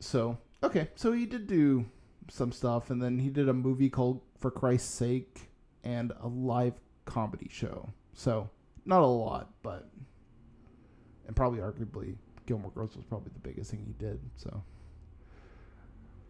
so 0.00 0.36
okay, 0.62 0.88
so 0.96 1.12
he 1.12 1.26
did 1.26 1.46
do 1.46 1.86
some 2.28 2.50
stuff, 2.52 2.90
and 2.90 3.00
then 3.00 3.18
he 3.18 3.30
did 3.30 3.48
a 3.48 3.52
movie 3.54 3.88
called 3.88 4.20
For 4.38 4.50
Christ's 4.50 4.92
Sake 4.92 5.50
and 5.84 6.12
a 6.20 6.26
live 6.28 6.74
comedy 7.04 7.48
show. 7.50 7.88
So 8.14 8.50
not 8.84 9.02
a 9.02 9.06
lot, 9.06 9.50
but 9.62 9.88
and 11.26 11.36
probably 11.36 11.60
arguably 11.60 12.16
Gilmore 12.46 12.70
Girls 12.72 12.96
was 12.96 13.04
probably 13.04 13.30
the 13.32 13.40
biggest 13.40 13.70
thing 13.70 13.84
he 13.86 13.92
did. 14.04 14.20
So 14.36 14.62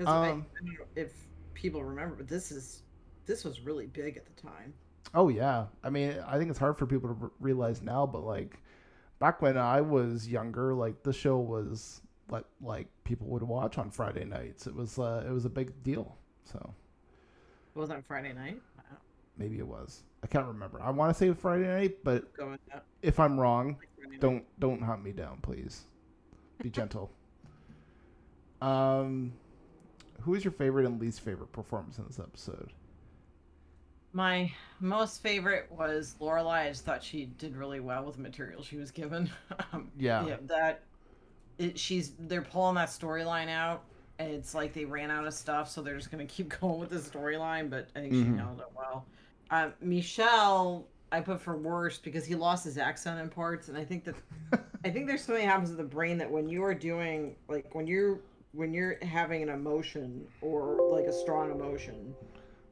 I- 0.00 0.04
Um, 0.04 0.22
I 0.24 0.26
don't 0.28 0.46
know 0.78 0.84
if 0.96 1.26
people 1.54 1.84
remember, 1.84 2.14
but 2.16 2.28
this 2.28 2.50
is 2.52 2.82
this 3.26 3.44
was 3.44 3.60
really 3.60 3.86
big 3.86 4.16
at 4.16 4.24
the 4.26 4.42
time. 4.42 4.72
oh 5.14 5.28
yeah, 5.28 5.66
I 5.84 5.90
mean 5.90 6.18
I 6.26 6.38
think 6.38 6.50
it's 6.50 6.58
hard 6.58 6.76
for 6.76 6.86
people 6.86 7.14
to 7.14 7.22
r- 7.24 7.30
realize 7.40 7.82
now, 7.82 8.06
but 8.06 8.24
like 8.24 8.60
back 9.18 9.42
when 9.42 9.56
I 9.58 9.80
was 9.80 10.26
younger, 10.28 10.74
like 10.74 11.02
the 11.02 11.12
show 11.12 11.38
was 11.38 12.00
what 12.28 12.46
like 12.60 12.88
people 13.04 13.26
would 13.28 13.42
watch 13.42 13.76
on 13.78 13.90
Friday 13.90 14.24
nights. 14.24 14.66
It 14.66 14.74
was 14.74 14.98
uh, 14.98 15.24
it 15.26 15.30
was 15.30 15.44
a 15.44 15.50
big 15.50 15.82
deal. 15.82 16.16
So. 16.44 16.74
It 17.74 17.78
wasn't 17.78 17.98
on 17.98 18.02
Friday 18.02 18.32
night. 18.32 18.60
Wow. 18.76 18.98
Maybe 19.36 19.58
it 19.58 19.66
was. 19.66 20.02
I 20.24 20.26
can't 20.26 20.46
remember. 20.46 20.80
I 20.82 20.90
want 20.90 21.14
to 21.14 21.18
say 21.18 21.32
Friday 21.32 21.66
night, 21.66 22.02
but 22.02 22.24
if 23.02 23.20
I'm 23.20 23.38
wrong, 23.38 23.76
like 23.78 23.88
Friday 23.96 24.10
night. 24.12 24.20
don't 24.20 24.60
don't 24.60 24.82
hunt 24.82 25.04
me 25.04 25.12
down, 25.12 25.38
please. 25.42 25.84
Be 26.62 26.70
gentle. 26.70 27.10
Um, 28.60 29.32
who 30.20 30.34
is 30.34 30.44
your 30.44 30.52
favorite 30.52 30.84
and 30.86 31.00
least 31.00 31.20
favorite 31.20 31.52
performance 31.52 31.98
in 31.98 32.04
this 32.06 32.18
episode? 32.18 32.72
My 34.12 34.52
most 34.80 35.22
favorite 35.22 35.70
was 35.70 36.16
Lorelai. 36.20 36.66
I 36.66 36.68
just 36.68 36.84
thought 36.84 37.02
she 37.02 37.26
did 37.26 37.56
really 37.56 37.80
well 37.80 38.04
with 38.04 38.16
the 38.16 38.22
material 38.22 38.62
she 38.62 38.76
was 38.76 38.90
given. 38.90 39.30
um, 39.72 39.90
Yeah. 39.98 40.36
that 40.46 40.82
it, 41.58 41.78
she's 41.78 42.12
they're 42.18 42.42
pulling 42.42 42.74
that 42.74 42.88
storyline 42.88 43.48
out, 43.48 43.84
and 44.18 44.30
it's 44.32 44.54
like 44.54 44.72
they 44.74 44.84
ran 44.84 45.10
out 45.10 45.26
of 45.26 45.32
stuff, 45.34 45.70
so 45.70 45.80
they're 45.80 45.96
just 45.96 46.10
gonna 46.10 46.26
keep 46.26 46.48
going 46.60 46.80
with 46.80 46.90
the 46.90 46.96
storyline. 46.96 47.70
But 47.70 47.88
I 47.94 48.00
think 48.00 48.12
she 48.14 48.20
Mhm. 48.20 48.36
nailed 48.36 48.60
it 48.60 48.66
well. 48.76 49.06
Um, 49.50 49.72
Michel, 49.80 50.86
I 51.12 51.20
put 51.20 51.40
for 51.40 51.56
worst 51.56 52.02
because 52.04 52.24
he 52.24 52.34
lost 52.34 52.64
his 52.64 52.78
accent 52.78 53.20
in 53.20 53.28
parts, 53.28 53.68
and 53.68 53.76
I 53.76 53.84
think 53.84 54.04
that 54.04 54.14
I 54.84 54.90
think 54.90 55.06
there's 55.06 55.24
something 55.24 55.46
happens 55.46 55.70
to 55.70 55.76
the 55.76 55.82
brain 55.82 56.18
that 56.18 56.30
when 56.30 56.48
you 56.48 56.62
are 56.64 56.74
doing 56.74 57.36
like 57.48 57.74
when 57.74 57.86
you're 57.86 58.20
when 58.52 58.72
you're 58.72 58.96
having 59.02 59.42
an 59.42 59.48
emotion 59.48 60.26
or 60.40 60.78
like 60.90 61.06
a 61.06 61.12
strong 61.12 61.50
emotion, 61.50 62.14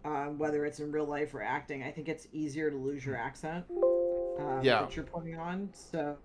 um, 0.04 0.38
whether 0.38 0.64
it's 0.64 0.80
in 0.80 0.90
real 0.90 1.04
life 1.04 1.34
or 1.34 1.42
acting, 1.42 1.82
I 1.82 1.90
think 1.90 2.08
it's 2.08 2.26
easier 2.32 2.70
to 2.70 2.76
lose 2.76 3.04
your 3.04 3.16
accent 3.16 3.64
um, 3.70 4.60
Yeah. 4.62 4.80
that 4.82 4.96
you're 4.96 5.04
putting 5.04 5.36
on. 5.38 5.70
So, 5.72 6.16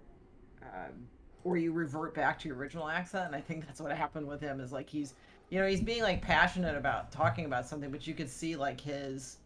um, 0.64 1.08
or 1.44 1.58
you 1.58 1.72
revert 1.72 2.16
back 2.16 2.40
to 2.40 2.48
your 2.48 2.58
original 2.58 2.90
accent, 2.90 3.28
and 3.28 3.36
I 3.36 3.42
think 3.42 3.66
that's 3.66 3.80
what 3.82 3.92
happened 3.92 4.28
with 4.28 4.42
him. 4.42 4.60
Is 4.60 4.72
like 4.72 4.90
he's, 4.90 5.14
you 5.50 5.60
know, 5.60 5.68
he's 5.68 5.82
being 5.82 6.02
like 6.04 6.22
passionate 6.22 6.76
about 6.76 7.12
talking 7.12 7.46
about 7.46 7.68
something, 7.68 7.92
but 7.92 8.08
you 8.08 8.14
could 8.14 8.30
see 8.30 8.56
like 8.56 8.80
his, 8.80 9.38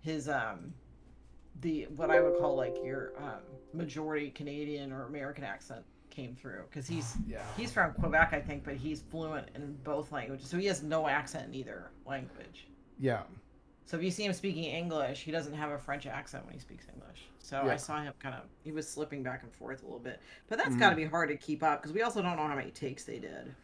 his 0.00 0.28
um, 0.28 0.72
the 1.60 1.86
what 1.96 2.10
I 2.10 2.20
would 2.20 2.38
call 2.38 2.56
like 2.56 2.76
your 2.84 3.12
um, 3.18 3.40
majority 3.74 4.30
Canadian 4.30 4.92
or 4.92 5.06
American 5.06 5.44
accent 5.44 5.84
came 6.10 6.34
through 6.34 6.62
because 6.68 6.86
he's 6.88 7.16
Yeah. 7.26 7.42
he's 7.56 7.72
from 7.72 7.92
Quebec, 7.94 8.30
I 8.32 8.40
think, 8.40 8.64
but 8.64 8.74
he's 8.74 9.00
fluent 9.02 9.48
in 9.54 9.74
both 9.84 10.10
languages, 10.12 10.48
so 10.48 10.58
he 10.58 10.66
has 10.66 10.82
no 10.82 11.06
accent 11.08 11.48
in 11.48 11.54
either 11.54 11.90
language. 12.06 12.66
Yeah. 12.98 13.22
So 13.84 13.96
if 13.96 14.02
you 14.04 14.10
see 14.10 14.24
him 14.24 14.32
speaking 14.32 14.64
English, 14.64 15.22
he 15.24 15.32
doesn't 15.32 15.54
have 15.54 15.70
a 15.70 15.78
French 15.78 16.06
accent 16.06 16.44
when 16.44 16.54
he 16.54 16.60
speaks 16.60 16.86
English. 16.94 17.28
So 17.40 17.64
Yeah. 17.64 17.72
I 17.72 17.76
saw 17.76 18.00
him 18.02 18.12
kind 18.18 18.34
of 18.34 18.42
he 18.62 18.72
was 18.72 18.88
slipping 18.88 19.22
back 19.22 19.42
and 19.42 19.52
forth 19.52 19.82
a 19.82 19.84
little 19.84 19.98
bit, 20.00 20.20
but 20.48 20.58
that's 20.58 20.76
got 20.76 20.90
to 20.90 20.96
be 20.96 21.04
hard 21.04 21.28
to 21.28 21.36
keep 21.36 21.62
up 21.62 21.80
because 21.82 21.92
we 21.92 22.02
also 22.02 22.22
don't 22.22 22.36
know 22.36 22.46
how 22.46 22.54
many 22.56 22.70
takes 22.70 23.04
they 23.04 23.18
did. 23.18 23.54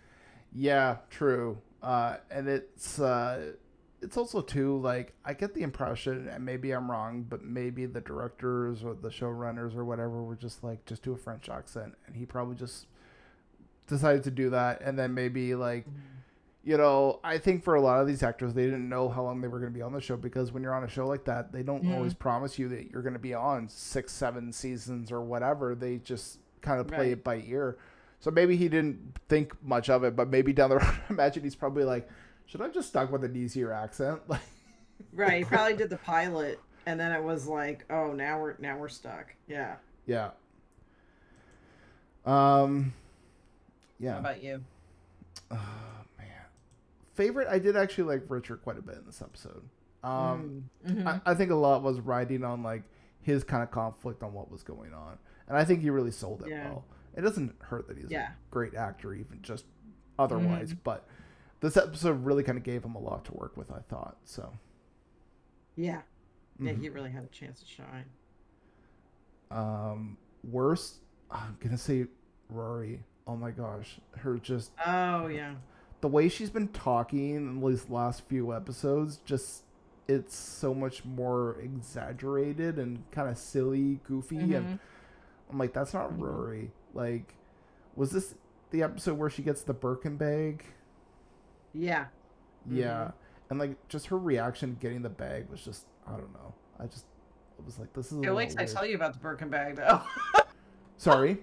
Yeah, 0.53 0.97
true. 1.11 1.59
Uh, 1.83 2.17
and 2.31 2.49
it's 2.49 2.99
uh, 2.99 3.53
it's 4.07 4.17
also 4.17 4.41
too 4.41 4.79
like 4.81 5.13
I 5.25 5.35
get 5.35 5.53
the 5.55 5.63
impression, 5.63 6.29
and 6.29 6.45
maybe 6.45 6.71
I'm 6.73 6.91
wrong, 6.91 7.27
but 7.29 7.45
maybe 7.45 7.85
the 7.87 8.01
directors 8.01 8.83
or 8.85 8.95
the 8.95 9.11
showrunners 9.11 9.77
or 9.77 9.85
whatever 9.85 10.23
were 10.23 10.37
just 10.37 10.65
like 10.65 10.85
just 10.87 11.03
do 11.03 11.13
a 11.13 11.17
French 11.17 11.49
accent, 11.49 11.95
and 12.07 12.17
he 12.17 12.25
probably 12.25 12.55
just 12.57 12.87
decided 13.87 14.23
to 14.25 14.31
do 14.31 14.51
that, 14.51 14.81
and 14.81 14.99
then 14.99 15.13
maybe 15.15 15.55
like 15.55 15.87
you 16.65 16.77
know, 16.77 17.21
I 17.23 17.39
think 17.39 17.63
for 17.63 17.77
a 17.77 17.81
lot 17.81 18.01
of 18.01 18.09
these 18.09 18.25
actors, 18.25 18.53
they 18.53 18.65
didn't 18.65 18.89
know 18.89 19.09
how 19.09 19.23
long 19.23 19.41
they 19.41 19.47
were 19.47 19.61
going 19.61 19.71
to 19.73 19.77
be 19.79 19.83
on 19.83 19.93
the 19.93 20.01
show 20.01 20.17
because 20.17 20.51
when 20.51 20.65
you're 20.65 20.75
on 20.75 20.83
a 20.83 20.89
show 20.89 21.07
like 21.07 21.25
that, 21.27 21.53
they 21.53 21.63
don't 21.63 21.85
Mhm. 21.85 21.95
always 21.95 22.13
promise 22.13 22.59
you 22.59 22.69
that 22.71 22.91
you're 22.91 23.03
going 23.03 23.13
to 23.13 23.21
be 23.21 23.35
on 23.35 23.69
six, 23.69 24.13
seven 24.13 24.53
seasons 24.53 25.13
or 25.13 25.21
whatever. 25.21 25.77
They 25.77 25.99
just 25.99 26.41
kind 26.63 26.81
of 26.81 26.89
play 26.89 26.97
Right. 26.99 27.13
it 27.13 27.23
by 27.23 27.37
ear. 27.47 27.77
So 28.19 28.33
maybe 28.33 28.57
he 28.57 28.69
didn't 28.69 29.17
think 29.29 29.55
much 29.63 29.89
of 29.89 30.03
it, 30.03 30.17
but 30.17 30.29
maybe 30.29 30.53
down 30.53 30.71
the 30.71 30.79
road, 30.81 30.95
imagine 31.09 31.45
he's 31.45 31.55
probably 31.55 31.85
like, 31.85 32.09
should 32.47 32.63
I 32.63 32.69
just 32.69 32.89
stuck 32.89 33.11
with 33.13 33.25
an 33.25 33.37
easier 33.37 33.73
accent? 33.73 34.21
Like, 34.29 34.41
Right, 35.13 35.39
he 35.39 35.45
probably 35.49 35.77
did 35.77 35.91
the 35.91 35.99
pilot, 35.99 36.59
and 36.87 36.99
then 36.99 37.13
it 37.13 37.23
was 37.23 37.47
like, 37.47 37.85
oh, 37.91 38.13
now 38.13 38.41
we're 38.41 38.57
now 38.59 38.79
we're 38.79 38.89
stuck. 38.89 39.35
Yeah. 39.47 39.77
yeah. 40.07 40.31
Um, 42.25 42.93
How 44.01 44.05
yeah. 44.07 44.19
about 44.19 44.43
you? 44.43 44.63
Oh, 45.51 45.57
man. 46.19 46.27
Favorite, 47.15 47.49
I 47.49 47.59
did 47.59 47.77
actually 47.77 48.05
like 48.05 48.23
Richard 48.29 48.63
quite 48.63 48.79
a 48.79 48.83
bit 48.83 48.97
in 48.97 49.05
this 49.07 49.23
episode. 49.23 49.63
Um, 50.03 50.71
Mm, 50.87 51.03
mhm. 51.03 51.07
I, 51.27 51.31
I 51.33 51.35
think 51.35 51.51
a 51.51 51.55
lot 51.55 51.83
was 51.83 52.01
riding 52.01 52.45
on 52.45 52.63
like 52.63 52.83
his 53.23 53.45
kind 53.45 53.63
of 53.63 53.71
conflict 53.71 54.23
on 54.23 54.33
what 54.33 54.51
was 54.51 54.63
going 54.63 54.93
on, 54.95 55.19
and 55.49 55.57
I 55.57 55.65
think 55.65 55.83
he 55.83 55.91
really 55.91 56.11
sold 56.11 56.43
it 56.43 56.49
Yeah. 56.49 56.69
well. 56.71 56.85
It 57.17 57.23
doesn't 57.23 57.55
hurt 57.61 57.89
that 57.89 57.97
he's 57.97 58.11
Yeah. 58.11 58.29
a 58.31 58.51
great 58.51 58.75
actor, 58.75 59.15
even 59.15 59.41
just 59.43 59.65
otherwise, 60.19 60.73
but 60.75 61.07
this 61.61 61.77
episode 61.77 62.25
really 62.25 62.43
kind 62.43 62.59
of 62.59 62.65
gave 62.65 62.85
him 62.85 62.95
a 62.95 63.01
lot 63.01 63.25
to 63.27 63.33
work 63.35 63.57
with. 63.57 63.71
I 63.71 63.81
thought 63.89 64.17
so. 64.25 64.53
yeah. 65.77 66.03
Yeah, 66.59 66.73
Mhm. 66.73 66.81
he 66.81 66.89
really 66.89 67.11
had 67.11 67.23
a 67.25 67.29
chance 67.29 67.61
to 67.61 67.67
shine. 67.67 68.07
Um, 69.51 70.17
worst, 70.43 70.97
I'm 71.31 71.57
gonna 71.61 71.79
say 71.79 72.07
Rory. 72.49 73.05
Oh 73.27 73.37
my 73.37 73.51
gosh, 73.51 74.01
her 74.19 74.39
just 74.39 74.71
Oh 74.87 75.27
yeah. 75.27 75.55
the 76.01 76.09
way 76.09 76.29
she's 76.29 76.51
been 76.51 76.69
talking 76.69 77.35
in 77.35 77.61
these 77.61 77.89
last 77.91 78.23
few 78.29 78.55
episodes, 78.55 79.19
just 79.25 79.65
it's 80.09 80.35
so 80.37 80.73
much 80.73 81.05
more 81.05 81.59
exaggerated 81.61 82.79
and 82.79 83.03
kind 83.11 83.29
of 83.29 83.37
silly, 83.37 84.01
goofy, 84.05 84.55
and 84.55 84.67
Mhm. 84.67 84.79
I'm 85.51 85.59
like, 85.59 85.73
that's 85.73 85.93
not 85.93 86.13
Mhm. 86.13 86.21
Rory. 86.21 86.73
Like, 86.95 87.35
was 87.97 88.13
this 88.13 88.35
the 88.71 88.83
episode 88.83 89.19
where 89.19 89.29
she 89.31 89.43
gets 89.43 89.63
the 89.63 89.75
Birkin 89.75 90.17
bag? 90.17 90.65
Yeah. 91.77 92.07
Yeah, 92.69 93.11
and 93.51 93.59
like 93.61 93.77
just 93.89 94.07
her 94.09 94.19
reaction 94.19 94.77
getting 94.81 95.03
the 95.03 95.09
bag 95.09 95.49
was 95.49 95.61
just 95.63 95.87
I 96.07 96.13
don't 96.13 96.33
know. 96.33 96.53
I 96.81 96.87
just 96.87 97.05
it 97.59 97.65
was 97.65 97.79
like 97.79 97.93
this 97.93 98.07
is. 98.07 98.15
A 98.15 98.21
Okay, 98.21 98.31
wait 98.31 98.51
till 98.51 98.61
I 98.61 98.65
tell 98.65 98.85
you 98.85 98.97
about 98.97 99.13
the 99.13 99.21
Birkin 99.21 99.49
bag 99.49 99.77
though. 99.77 100.01
Sorry. 100.97 101.39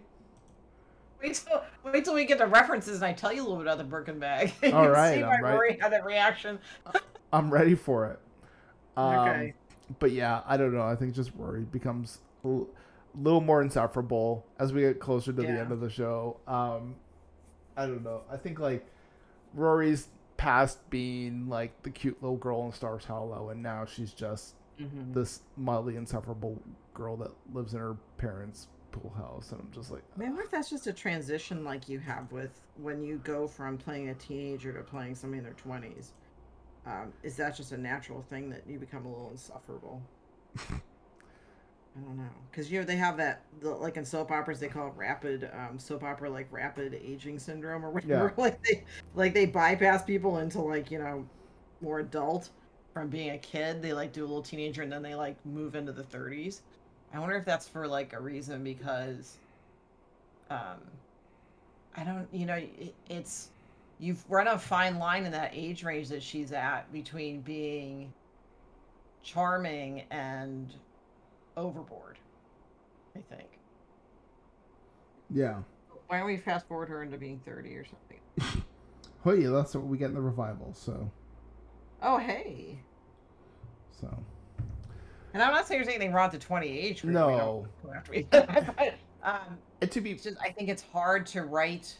Wait 1.21 1.35
till 1.35 1.63
wait 1.85 2.03
till 2.03 2.13
we 2.13 2.25
get 2.25 2.39
to 2.39 2.47
references 2.47 2.97
and 2.97 3.05
I 3.05 3.13
tell 3.13 3.31
you 3.31 3.41
a 3.41 3.43
little 3.43 3.57
bit 3.57 3.67
about 3.67 3.77
the 3.77 3.83
Birkin 3.85 4.19
bag. 4.19 4.51
You 4.61 4.71
All 4.73 4.83
can 4.83 4.91
right, 4.91 5.13
see 5.15 5.23
I'm 5.23 5.29
why 5.29 5.39
right. 5.41 5.53
Rory 5.53 5.77
had 5.79 5.93
that 5.93 6.03
reaction. 6.05 6.59
I'm 7.33 7.49
ready 7.49 7.75
for 7.75 8.07
it. 8.07 8.19
Um, 8.97 9.15
Okay. 9.19 9.53
But 9.99 10.11
yeah, 10.11 10.41
I 10.45 10.57
don't 10.57 10.73
know. 10.73 10.81
I 10.81 10.95
think 10.95 11.13
just 11.13 11.31
Rory 11.37 11.63
becomes 11.63 12.19
a 12.43 12.59
little 13.15 13.41
more 13.41 13.61
insufferable 13.61 14.45
as 14.59 14.73
we 14.73 14.81
get 14.81 14.99
closer 14.99 15.31
to 15.31 15.41
the 15.41 15.47
end 15.47 15.71
of 15.71 15.79
the 15.79 15.89
show. 15.89 16.37
Um, 16.47 16.95
I 17.77 17.85
don't 17.85 18.03
know. 18.03 18.21
I 18.31 18.37
think 18.37 18.59
like 18.59 18.85
Rory's 19.53 20.07
past 20.43 20.89
being 20.89 21.47
like 21.47 21.71
the 21.83 21.89
cute 21.89 22.21
little 22.21 22.35
girl 22.35 22.65
in 22.65 22.73
Stars 22.73 23.05
Hollow, 23.05 23.49
and 23.49 23.63
now 23.63 23.85
she's 23.85 24.11
just 24.13 24.55
Mhm. 24.77 25.13
this 25.13 25.41
mildly 25.55 25.95
insufferable 25.95 26.61
girl 26.93 27.15
that 27.15 27.31
lives 27.53 27.73
in 27.73 27.79
her 27.79 27.95
parents' 28.17 28.67
pool 28.91 29.11
house, 29.11 29.53
and 29.53 29.61
I'm 29.61 29.71
just 29.71 29.89
like, 29.89 30.03
wonder 30.17 30.41
if 30.41 30.51
that's 30.51 30.69
just 30.69 30.85
a 30.85 30.91
transition 30.91 31.63
like 31.63 31.87
you 31.87 31.99
have 31.99 32.29
with 32.33 32.59
when 32.75 33.01
you 33.01 33.19
go 33.19 33.47
from 33.47 33.77
playing 33.77 34.09
a 34.09 34.15
teenager 34.15 34.73
to 34.73 34.81
playing 34.83 35.15
somebody 35.15 35.37
in 35.37 35.45
their 35.45 35.53
twenties. 35.53 36.11
Um, 36.85 37.13
is 37.23 37.37
that 37.37 37.55
just 37.55 37.71
a 37.71 37.77
natural 37.77 38.21
thing 38.23 38.49
that 38.49 38.67
you 38.67 38.77
become 38.79 39.05
a 39.05 39.09
little 39.09 39.29
insufferable? 39.31 40.01
I 41.95 42.01
don't 42.01 42.17
know 42.17 42.29
because 42.49 42.71
you 42.71 42.79
know 42.79 42.85
they 42.85 42.95
have 42.95 43.17
that 43.17 43.43
the, 43.61 43.69
like 43.69 43.97
in 43.97 44.05
soap 44.05 44.31
operas 44.31 44.59
they 44.59 44.67
call 44.67 44.87
it 44.87 44.93
rapid 44.95 45.49
um, 45.53 45.77
soap 45.77 46.03
opera 46.03 46.29
like 46.29 46.47
rapid 46.51 46.99
aging 47.03 47.37
syndrome 47.37 47.85
or 47.85 47.91
whatever. 47.91 48.33
Yeah. 48.35 48.43
like 48.43 48.63
they 48.63 48.83
like 49.13 49.33
they 49.33 49.45
bypass 49.45 50.03
people 50.03 50.39
into 50.39 50.61
like 50.61 50.89
you 50.89 50.99
know 50.99 51.25
more 51.81 51.99
adult 51.99 52.49
from 52.93 53.09
being 53.09 53.31
a 53.31 53.37
kid. 53.37 53.81
They 53.81 53.93
like 53.93 54.11
do 54.11 54.21
a 54.21 54.27
little 54.27 54.41
teenager 54.41 54.81
and 54.81 54.91
then 54.91 55.03
they 55.03 55.15
like 55.15 55.43
move 55.45 55.75
into 55.75 55.91
the 55.91 56.03
30s. 56.03 56.61
I 57.13 57.19
wonder 57.19 57.35
if 57.35 57.45
that's 57.45 57.67
for 57.67 57.87
like 57.87 58.13
a 58.13 58.19
reason 58.19 58.63
because 58.63 59.37
um 60.49 60.79
I 61.95 62.03
don't 62.03 62.27
you 62.31 62.47
know 62.47 62.55
it, 62.55 62.95
it's 63.07 63.49
you've 63.99 64.23
run 64.29 64.47
a 64.47 64.57
fine 64.57 64.97
line 64.97 65.25
in 65.25 65.31
that 65.31 65.51
age 65.53 65.83
range 65.83 66.09
that 66.09 66.23
she's 66.23 66.51
at 66.51 66.91
between 66.91 67.41
being 67.41 68.11
charming 69.21 70.03
and 70.09 70.73
overboard. 71.57 72.17
I 73.15 73.19
think. 73.35 73.49
Yeah. 75.29 75.59
Why 76.07 76.17
don't 76.17 76.27
we 76.27 76.37
fast 76.37 76.67
forward 76.67 76.89
her 76.89 77.01
into 77.03 77.17
being 77.17 77.39
30 77.45 77.75
or 77.75 77.85
something? 77.85 78.63
Oh 79.25 79.31
yeah, 79.31 79.51
that's 79.51 79.73
what 79.73 79.85
we 79.85 79.97
get 79.97 80.09
in 80.09 80.15
the 80.15 80.21
revival. 80.21 80.73
So, 80.73 81.09
Oh, 82.01 82.17
hey. 82.17 82.77
so 83.89 84.09
And 85.33 85.41
I'm 85.41 85.53
not 85.53 85.65
saying 85.65 85.79
there's 85.81 85.87
anything 85.87 86.11
wrong 86.11 86.29
with 86.29 86.41
the 86.41 86.45
20 86.45 86.67
age 86.67 87.01
group. 87.03 87.13
we 87.13 87.13
No. 87.13 87.29
don't 87.29 87.83
go 87.85 87.93
after 87.97 88.11
me. 88.11 88.27
but, 88.29 88.95
um, 89.23 89.57
to 89.89 90.01
be 90.01 90.13
just, 90.15 90.35
I 90.41 90.49
think 90.49 90.67
it's 90.67 90.81
hard 90.81 91.25
to 91.27 91.43
write 91.43 91.97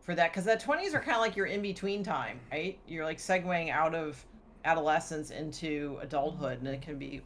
for 0.00 0.16
that 0.16 0.32
because 0.32 0.44
the 0.44 0.56
20s 0.56 0.92
are 0.92 0.98
kind 0.98 1.14
of 1.14 1.20
like 1.20 1.36
your 1.36 1.46
in 1.46 1.62
between 1.62 2.02
time, 2.02 2.40
right? 2.50 2.80
You're 2.88 3.04
like 3.04 3.18
segueing 3.18 3.70
out 3.70 3.94
of 3.94 4.24
adolescence 4.64 5.30
into 5.30 5.98
adulthood, 6.02 6.58
and 6.58 6.66
it 6.66 6.82
can 6.82 6.98
be 6.98 7.20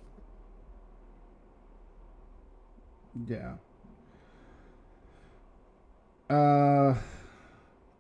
Yeah. 3.27 3.55
Uh, 6.29 6.95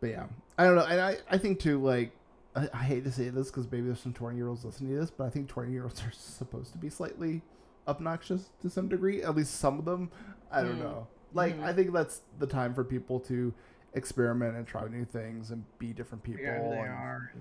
but 0.00 0.10
yeah, 0.10 0.26
I 0.56 0.64
don't 0.64 0.76
know, 0.76 0.84
and 0.84 1.00
I 1.00 1.16
I 1.30 1.36
think 1.38 1.58
too 1.58 1.82
like 1.82 2.12
I, 2.54 2.68
I 2.72 2.82
hate 2.84 3.04
to 3.04 3.12
say 3.12 3.28
this 3.28 3.48
because 3.50 3.70
maybe 3.70 3.86
there's 3.86 4.00
some 4.00 4.12
twenty 4.12 4.36
year 4.36 4.48
olds 4.48 4.64
listening 4.64 4.92
to 4.94 5.00
this, 5.00 5.10
but 5.10 5.24
I 5.24 5.30
think 5.30 5.48
twenty 5.48 5.72
year 5.72 5.82
olds 5.84 6.00
are 6.02 6.12
supposed 6.12 6.72
to 6.72 6.78
be 6.78 6.88
slightly 6.90 7.42
obnoxious 7.88 8.50
to 8.62 8.70
some 8.70 8.88
degree. 8.88 9.22
At 9.22 9.34
least 9.34 9.56
some 9.56 9.78
of 9.78 9.84
them. 9.84 10.10
I 10.52 10.62
don't 10.62 10.76
Mm. 10.76 10.82
know. 10.84 11.06
Like 11.34 11.56
Mhm. 11.56 11.64
I 11.64 11.72
think 11.72 11.92
that's 11.92 12.22
the 12.38 12.46
time 12.46 12.72
for 12.74 12.84
people 12.84 13.18
to 13.20 13.52
experiment 13.94 14.56
and 14.56 14.66
try 14.66 14.86
new 14.86 15.04
things 15.04 15.50
and 15.50 15.64
be 15.78 15.92
different 15.92 16.22
people. 16.22 16.44
who 16.44 16.70
they 16.70 16.78
and, 16.78 16.88
are. 16.88 17.32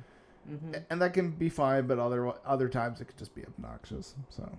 hmm 0.48 0.74
and 0.90 1.02
that 1.02 1.14
can 1.14 1.30
be 1.32 1.50
fine, 1.50 1.86
but 1.86 2.00
other 2.00 2.34
other 2.46 2.68
times 2.68 3.00
it 3.00 3.06
could 3.06 3.18
just 3.18 3.36
be 3.36 3.46
obnoxious. 3.46 4.16
So 4.30 4.50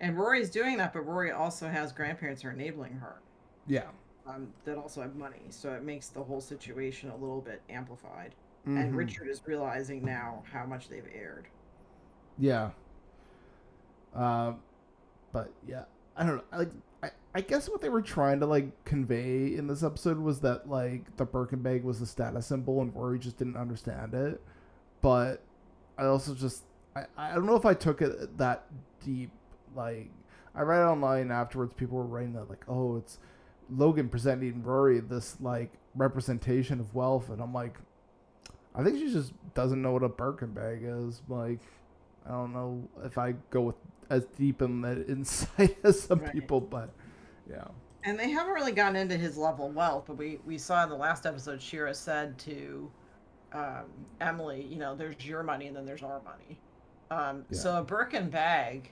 And 0.00 0.16
Rory's 0.18 0.50
doing 0.50 0.76
that, 0.78 0.92
but 0.92 1.06
Rory 1.06 1.30
also 1.30 1.68
has 1.68 1.92
grandparents 1.92 2.42
who 2.42 2.48
are 2.48 2.52
enabling 2.52 2.92
her. 2.94 3.20
yeah. 3.66 3.88
Um, 4.26 4.52
that 4.64 4.76
also 4.76 5.02
have 5.02 5.14
money, 5.14 5.42
so 5.50 5.72
it 5.72 5.84
makes 5.84 6.08
the 6.08 6.20
whole 6.22 6.40
situation 6.40 7.10
a 7.10 7.16
little 7.16 7.40
bit 7.40 7.62
amplified. 7.68 8.34
And 8.64 8.92
Mhm. 8.92 8.96
Richard 8.96 9.28
is 9.28 9.40
realizing 9.46 10.04
now 10.04 10.42
how 10.50 10.66
much 10.66 10.88
they've 10.88 11.08
erred. 11.14 11.46
Yeah. 12.36 12.70
Um, 14.14 14.60
but 15.32 15.52
yeah, 15.66 15.84
I 16.16 16.26
don't 16.26 16.36
know. 16.38 16.44
I, 16.50 16.56
Like, 16.58 16.72
I, 17.04 17.10
I 17.36 17.40
guess 17.42 17.68
what 17.68 17.80
they 17.80 17.88
were 17.88 18.02
trying 18.02 18.40
to 18.40 18.46
like 18.46 18.84
convey 18.84 19.54
in 19.54 19.66
this 19.68 19.82
episode 19.84 20.18
was 20.18 20.40
that 20.40 20.68
like 20.68 21.16
the 21.16 21.24
Birkin 21.24 21.62
bag 21.62 21.84
was 21.84 22.00
a 22.00 22.06
status 22.06 22.46
symbol, 22.46 22.80
and 22.82 22.94
Rory 22.96 23.18
just 23.20 23.36
didn't 23.36 23.56
understand 23.56 24.14
it. 24.14 24.42
But 25.02 25.40
I 25.98 26.06
also 26.06 26.34
just 26.34 26.64
I, 26.96 27.04
I 27.16 27.34
don't 27.34 27.46
know 27.46 27.56
if 27.56 27.66
I 27.66 27.74
took 27.74 28.02
it 28.02 28.36
that 28.38 28.64
deep. 29.04 29.30
Like 29.76 30.10
I 30.54 30.62
read 30.62 30.82
online 30.82 31.30
afterwards, 31.30 31.74
people 31.74 31.98
were 31.98 32.04
writing 32.04 32.32
that 32.34 32.48
like, 32.48 32.64
oh, 32.68 32.96
it's 32.96 33.18
Logan 33.70 34.08
presenting 34.08 34.62
Rory 34.62 35.00
this 35.00 35.36
like 35.40 35.72
representation 35.94 36.80
of 36.80 36.94
wealth, 36.94 37.30
and 37.30 37.40
I'm 37.42 37.52
like, 37.52 37.76
I 38.74 38.82
think 38.84 38.98
she 38.98 39.12
just 39.12 39.32
doesn't 39.54 39.80
know 39.80 39.92
what 39.92 40.02
a 40.02 40.08
Birkin 40.08 40.52
bag 40.52 40.80
is. 40.82 41.22
Like, 41.28 41.60
I 42.26 42.30
don't 42.30 42.52
know 42.52 42.86
if 43.04 43.18
I 43.18 43.34
go 43.50 43.62
with 43.62 43.76
as 44.10 44.24
deep 44.38 44.62
in 44.62 44.80
the 44.82 45.04
insight 45.08 45.76
as 45.84 46.00
some 46.00 46.20
Right. 46.20 46.32
people, 46.32 46.60
but 46.60 46.90
yeah, 47.50 47.64
And 48.04 48.18
they 48.18 48.30
haven't 48.30 48.52
really 48.54 48.72
gotten 48.72 48.94
into 48.96 49.16
his 49.16 49.36
level 49.36 49.66
of 49.68 49.74
wealth, 49.74 50.04
but 50.06 50.16
we, 50.16 50.38
we 50.46 50.58
saw 50.58 50.84
in 50.84 50.90
the 50.90 50.96
last 50.96 51.26
episode, 51.26 51.60
Shira 51.60 51.92
said 51.94 52.38
to 52.40 52.90
um, 53.52 53.84
Emily, 54.20 54.62
you 54.62 54.78
know, 54.78 54.94
there's 54.94 55.24
your 55.24 55.42
money 55.42 55.66
and 55.66 55.76
then 55.76 55.84
there's 55.86 56.02
our 56.02 56.20
money. 56.22 56.58
Um, 57.10 57.44
Yeah. 57.50 57.58
So 57.58 57.78
a 57.78 57.82
Birkin 57.82 58.28
bag, 58.30 58.90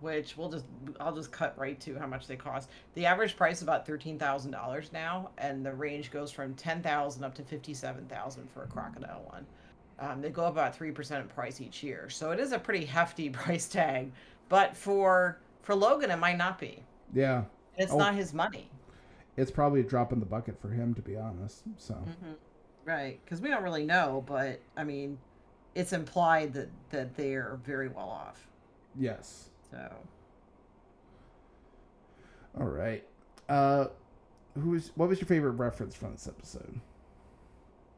which 0.00 0.36
we'll 0.36 0.50
just, 0.50 0.66
I'll 1.00 1.14
just 1.14 1.32
cut 1.32 1.56
right 1.58 1.78
to 1.80 1.98
how 1.98 2.06
much 2.06 2.26
they 2.26 2.36
cost. 2.36 2.70
The 2.94 3.06
average 3.06 3.36
price 3.36 3.58
is 3.58 3.62
about 3.62 3.86
$13,000 3.86 4.92
now, 4.92 5.30
and 5.38 5.64
the 5.64 5.72
range 5.74 6.10
goes 6.10 6.30
from 6.32 6.54
10000 6.54 7.24
up 7.24 7.34
to 7.36 7.42
57000 7.44 8.50
for 8.50 8.62
a 8.64 8.66
crocodile 8.68 9.24
one. 9.30 9.46
Um, 9.98 10.20
they 10.20 10.30
go 10.30 10.44
up 10.44 10.52
about 10.52 10.74
3% 10.76 11.22
in 11.22 11.28
price 11.28 11.60
each 11.60 11.82
year. 11.82 12.08
So 12.10 12.30
it 12.32 12.40
is 12.40 12.52
a 12.52 12.58
pretty 12.58 12.84
hefty 12.84 13.30
price 13.30 13.68
tag, 13.68 14.12
but 14.48 14.76
for 14.76 15.40
for 15.62 15.74
Logan, 15.74 16.10
it 16.10 16.16
might 16.18 16.36
not 16.38 16.58
be. 16.58 16.86
yeah, 17.12 17.44
It's 17.76 17.94
Oh. 17.94 17.96
not 17.96 18.14
his 18.16 18.34
money. 18.34 18.72
it's 19.36 19.50
probably 19.50 19.80
a 19.80 19.84
drop 19.84 20.12
in 20.12 20.20
the 20.20 20.26
bucket 20.26 20.60
for 20.60 20.70
him 20.70 20.94
to 20.94 21.02
be 21.02 21.16
honest. 21.16 21.64
So 21.76 21.94
hmm 22.04 22.32
Right, 22.84 23.20
because 23.24 23.40
we 23.40 23.48
don't 23.50 23.64
really 23.64 23.84
know, 23.84 24.22
but 24.26 24.62
I 24.76 24.84
mean, 24.84 25.18
it's 25.74 25.92
implied 25.92 26.52
that 26.54 26.70
that 26.90 27.16
they're 27.16 27.56
very 27.64 27.88
well 27.88 28.08
off. 28.08 28.48
yes, 28.94 29.50
So 29.70 29.90
all 32.58 32.66
right. 32.66 33.04
Uh, 33.48 33.86
who's 34.54 34.90
what 34.94 35.08
was 35.08 35.20
your 35.20 35.28
favorite 35.28 35.52
reference 35.52 35.94
from 35.94 36.12
this 36.12 36.26
episode? 36.26 36.80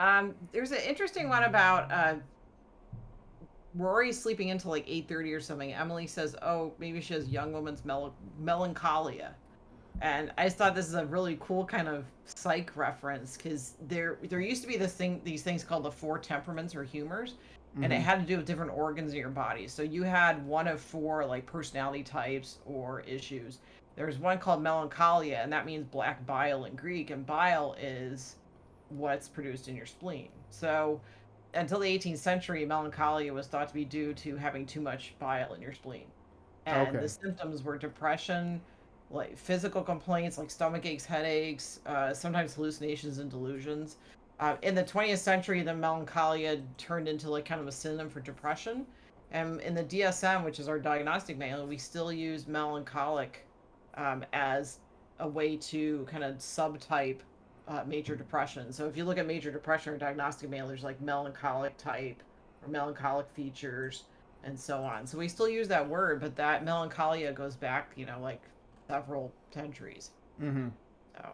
Um, 0.00 0.34
there's 0.52 0.72
an 0.72 0.80
interesting 0.86 1.28
one 1.28 1.44
about 1.44 1.90
uh, 1.90 2.14
Rory 3.74 4.12
sleeping 4.12 4.50
until 4.50 4.70
like 4.70 4.84
eight 4.88 5.08
thirty 5.08 5.32
or 5.32 5.40
something. 5.40 5.72
Emily 5.72 6.06
says, 6.06 6.34
"Oh, 6.42 6.72
maybe 6.78 7.00
she 7.00 7.14
has 7.14 7.28
young 7.28 7.52
woman's 7.52 7.84
mel- 7.84 8.14
melancholia," 8.40 9.34
and 10.00 10.32
I 10.36 10.44
just 10.44 10.56
thought 10.56 10.74
this 10.74 10.88
is 10.88 10.94
a 10.94 11.06
really 11.06 11.38
cool 11.40 11.64
kind 11.64 11.88
of 11.88 12.04
psych 12.24 12.76
reference 12.76 13.36
because 13.36 13.74
there 13.86 14.18
there 14.24 14.40
used 14.40 14.62
to 14.62 14.68
be 14.68 14.76
this 14.76 14.94
thing 14.94 15.20
these 15.24 15.42
things 15.42 15.62
called 15.62 15.84
the 15.84 15.90
four 15.92 16.18
temperaments 16.18 16.74
or 16.74 16.82
humors, 16.82 17.34
and 17.82 17.92
it 17.92 18.00
Mhm. 18.00 18.02
had 18.02 18.20
to 18.20 18.26
do 18.26 18.36
with 18.36 18.46
different 18.46 18.72
organs 18.72 19.12
in 19.12 19.18
your 19.18 19.30
body. 19.30 19.68
So 19.68 19.82
you 19.82 20.02
had 20.02 20.44
one 20.44 20.66
of 20.68 20.80
four 20.80 21.24
like 21.26 21.46
personality 21.46 22.02
types 22.04 22.58
or 22.64 23.00
issues. 23.02 23.60
There's 23.96 24.18
one 24.18 24.38
called 24.38 24.62
melancholia, 24.62 25.38
and 25.38 25.52
that 25.52 25.66
means 25.66 25.84
black 25.86 26.24
bile 26.26 26.64
in 26.64 26.76
Greek, 26.76 27.10
and 27.10 27.26
bile 27.26 27.74
is 27.78 28.36
what's 28.88 29.28
produced 29.28 29.68
in 29.68 29.76
your 29.76 29.86
spleen. 29.86 30.30
So 30.50 31.02
until 31.54 31.80
the 31.80 31.88
18th 31.88 32.20
century, 32.20 32.64
melancholia 32.66 33.32
was 33.32 33.48
thought 33.48 33.68
to 33.68 33.74
be 33.74 33.84
due 33.84 34.14
to 34.14 34.36
having 34.36 34.66
too 34.66 34.80
much 34.80 35.16
bile 35.18 35.54
in 35.54 35.62
your 35.62 35.72
spleen. 35.74 36.12
And 36.66 36.98
Okay. 36.98 37.00
the 37.00 37.08
symptoms 37.08 37.62
were 37.62 37.78
depression, 37.78 38.64
like 39.10 39.38
physical 39.38 39.82
complaints 39.82 40.38
like 40.38 40.50
stomach 40.50 40.84
aches, 40.86 41.06
headaches, 41.06 41.80
uh, 41.86 42.12
sometimes 42.14 42.54
hallucinations 42.54 43.18
and 43.18 43.30
delusions. 43.30 43.98
Uh, 44.40 44.56
in 44.62 44.74
the 44.74 44.84
20th 44.84 45.18
century, 45.18 45.62
the 45.62 45.74
melancholia 45.74 46.60
turned 46.76 47.08
into 47.08 47.30
like 47.30 47.44
kind 47.44 47.60
of 47.60 47.66
a 47.66 47.72
synonym 47.72 48.08
for 48.08 48.20
depression. 48.20 48.86
And 49.30 49.60
in 49.60 49.74
the 49.74 49.84
DSM, 49.84 50.44
which 50.44 50.58
is 50.58 50.68
our 50.68 50.78
diagnostic 50.78 51.36
manual, 51.36 51.66
we 51.66 51.76
still 51.76 52.12
use 52.12 52.46
melancholic 52.46 53.44
um, 53.94 54.24
as 54.32 54.78
a 55.18 55.28
way 55.28 55.56
to 55.56 56.06
kind 56.10 56.24
of 56.24 56.36
subtype 56.36 57.18
uh, 57.66 57.82
major 57.86 58.16
depression. 58.16 58.72
So 58.72 58.86
if 58.86 58.96
you 58.96 59.04
look 59.04 59.18
at 59.18 59.26
major 59.26 59.50
depression 59.50 59.92
or 59.92 59.98
diagnostic 59.98 60.48
manual, 60.48 60.68
there's 60.68 60.84
like 60.84 61.00
melancholic 61.00 61.76
type 61.76 62.22
or 62.62 62.68
melancholic 62.68 63.28
features 63.30 64.04
and 64.44 64.58
so 64.58 64.82
on. 64.82 65.06
So 65.06 65.18
we 65.18 65.28
still 65.28 65.48
use 65.48 65.68
that 65.68 65.86
word, 65.86 66.20
but 66.20 66.36
that 66.36 66.64
melancholia 66.64 67.32
goes 67.32 67.56
back, 67.56 67.92
you 67.96 68.06
know, 68.06 68.18
like 68.20 68.40
several 68.88 69.32
centuries. 69.52 70.10
Mm-hmm. 70.40 70.68
So, 71.16 71.28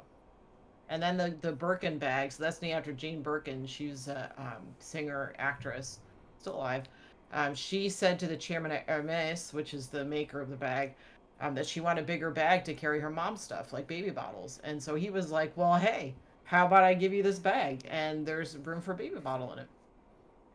and 0.95 1.03
then 1.03 1.17
the 1.17 1.37
the 1.41 1.53
Birkin 1.53 1.99
bag. 1.99 2.33
So 2.33 2.43
that's 2.43 2.63
named 2.63 2.77
after 2.77 2.93
Jane 2.93 3.21
Birkin. 3.21 3.67
She's 3.67 4.07
a 4.09 4.33
um, 4.39 4.63
singer, 4.79 5.35
actress, 5.39 5.99
still 6.39 6.55
alive. 6.57 6.85
Um, 7.33 7.55
she 7.55 7.89
said 7.89 8.19
to 8.21 8.29
the 8.29 8.37
chairman 8.37 8.71
at 8.71 8.89
Hermes, 8.89 9.53
which 9.53 9.75
is 9.75 9.89
the 9.89 10.05
maker 10.05 10.41
of 10.41 10.51
the 10.51 10.57
bag, 10.57 10.95
um, 11.41 11.55
that 11.57 11.67
she 11.67 11.81
wanted 11.81 12.03
a 12.05 12.07
bigger 12.07 12.31
bag 12.31 12.63
to 12.65 12.75
carry 12.75 13.01
her 13.01 13.11
mom's 13.11 13.41
stuff, 13.41 13.73
like 13.73 13.89
baby 13.89 14.11
bottles. 14.11 14.61
And 14.63 14.81
so 14.81 14.95
he 14.95 15.11
was 15.11 15.31
like, 15.33 15.53
"Well, 15.57 15.75
hey, 15.75 16.15
how 16.45 16.67
about 16.67 16.85
I 16.85 16.95
give 16.95 17.13
you 17.13 17.23
this 17.25 17.39
bag? 17.41 17.81
And 17.91 18.25
there's 18.25 18.57
room 18.59 18.81
for 18.81 18.93
a 18.93 18.97
baby 18.97 19.17
bottle 19.17 19.53
in 19.53 19.59
it." 19.59 19.69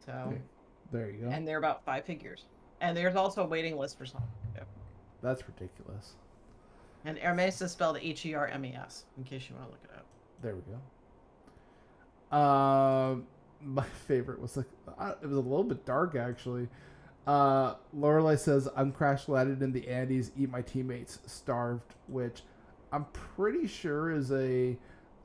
So, 0.06 0.34
There 0.92 1.10
you 1.10 1.18
go. 1.24 1.28
and 1.30 1.46
they're 1.48 1.58
about 1.58 1.84
five 1.84 2.06
figures. 2.06 2.46
And 2.82 2.96
there's 2.96 3.16
also 3.18 3.44
a 3.44 3.48
waiting 3.48 3.78
list 3.78 3.98
for 3.98 4.06
some. 4.06 4.24
Yep. 4.56 4.68
That's 5.22 5.44
ridiculous. 5.46 6.14
And 7.06 7.18
Hermes 7.18 7.62
is 7.62 7.72
spelled 7.72 7.98
H 8.02 8.26
E 8.26 8.34
R 8.34 8.48
M 8.48 8.64
E 8.66 8.74
S, 8.76 9.04
in 9.18 9.24
case 9.26 9.50
you 9.50 9.56
want 9.56 9.68
to 9.68 9.72
look 9.72 9.84
it 9.84 9.92
up. 9.98 10.06
There 10.42 10.56
we 10.56 10.62
go. 12.32 12.38
Um, 12.38 13.28
my 13.62 13.86
favorite 14.08 14.42
was 14.42 14.58
like 14.58 14.68
uh, 14.98 15.14
it 15.22 15.28
was 15.28 15.38
a 15.38 15.42
little 15.42 15.64
bit 15.64 15.86
dark 15.86 16.16
actually. 16.16 16.68
Uh, 17.28 17.76
Lorelai 17.96 18.40
says, 18.40 18.68
"I'm 18.76 18.92
crash 18.92 19.28
landed 19.28 19.62
in 19.62 19.72
the 19.72 19.88
Andes. 19.88 20.32
Eat 20.38 20.50
my 20.50 20.62
teammates. 20.62 21.20
Starved." 21.26 21.96
Which 22.08 22.44
I'm 22.92 23.06
pretty 23.06 23.68
sure 23.68 24.12
is 24.12 24.32
a 24.32 24.78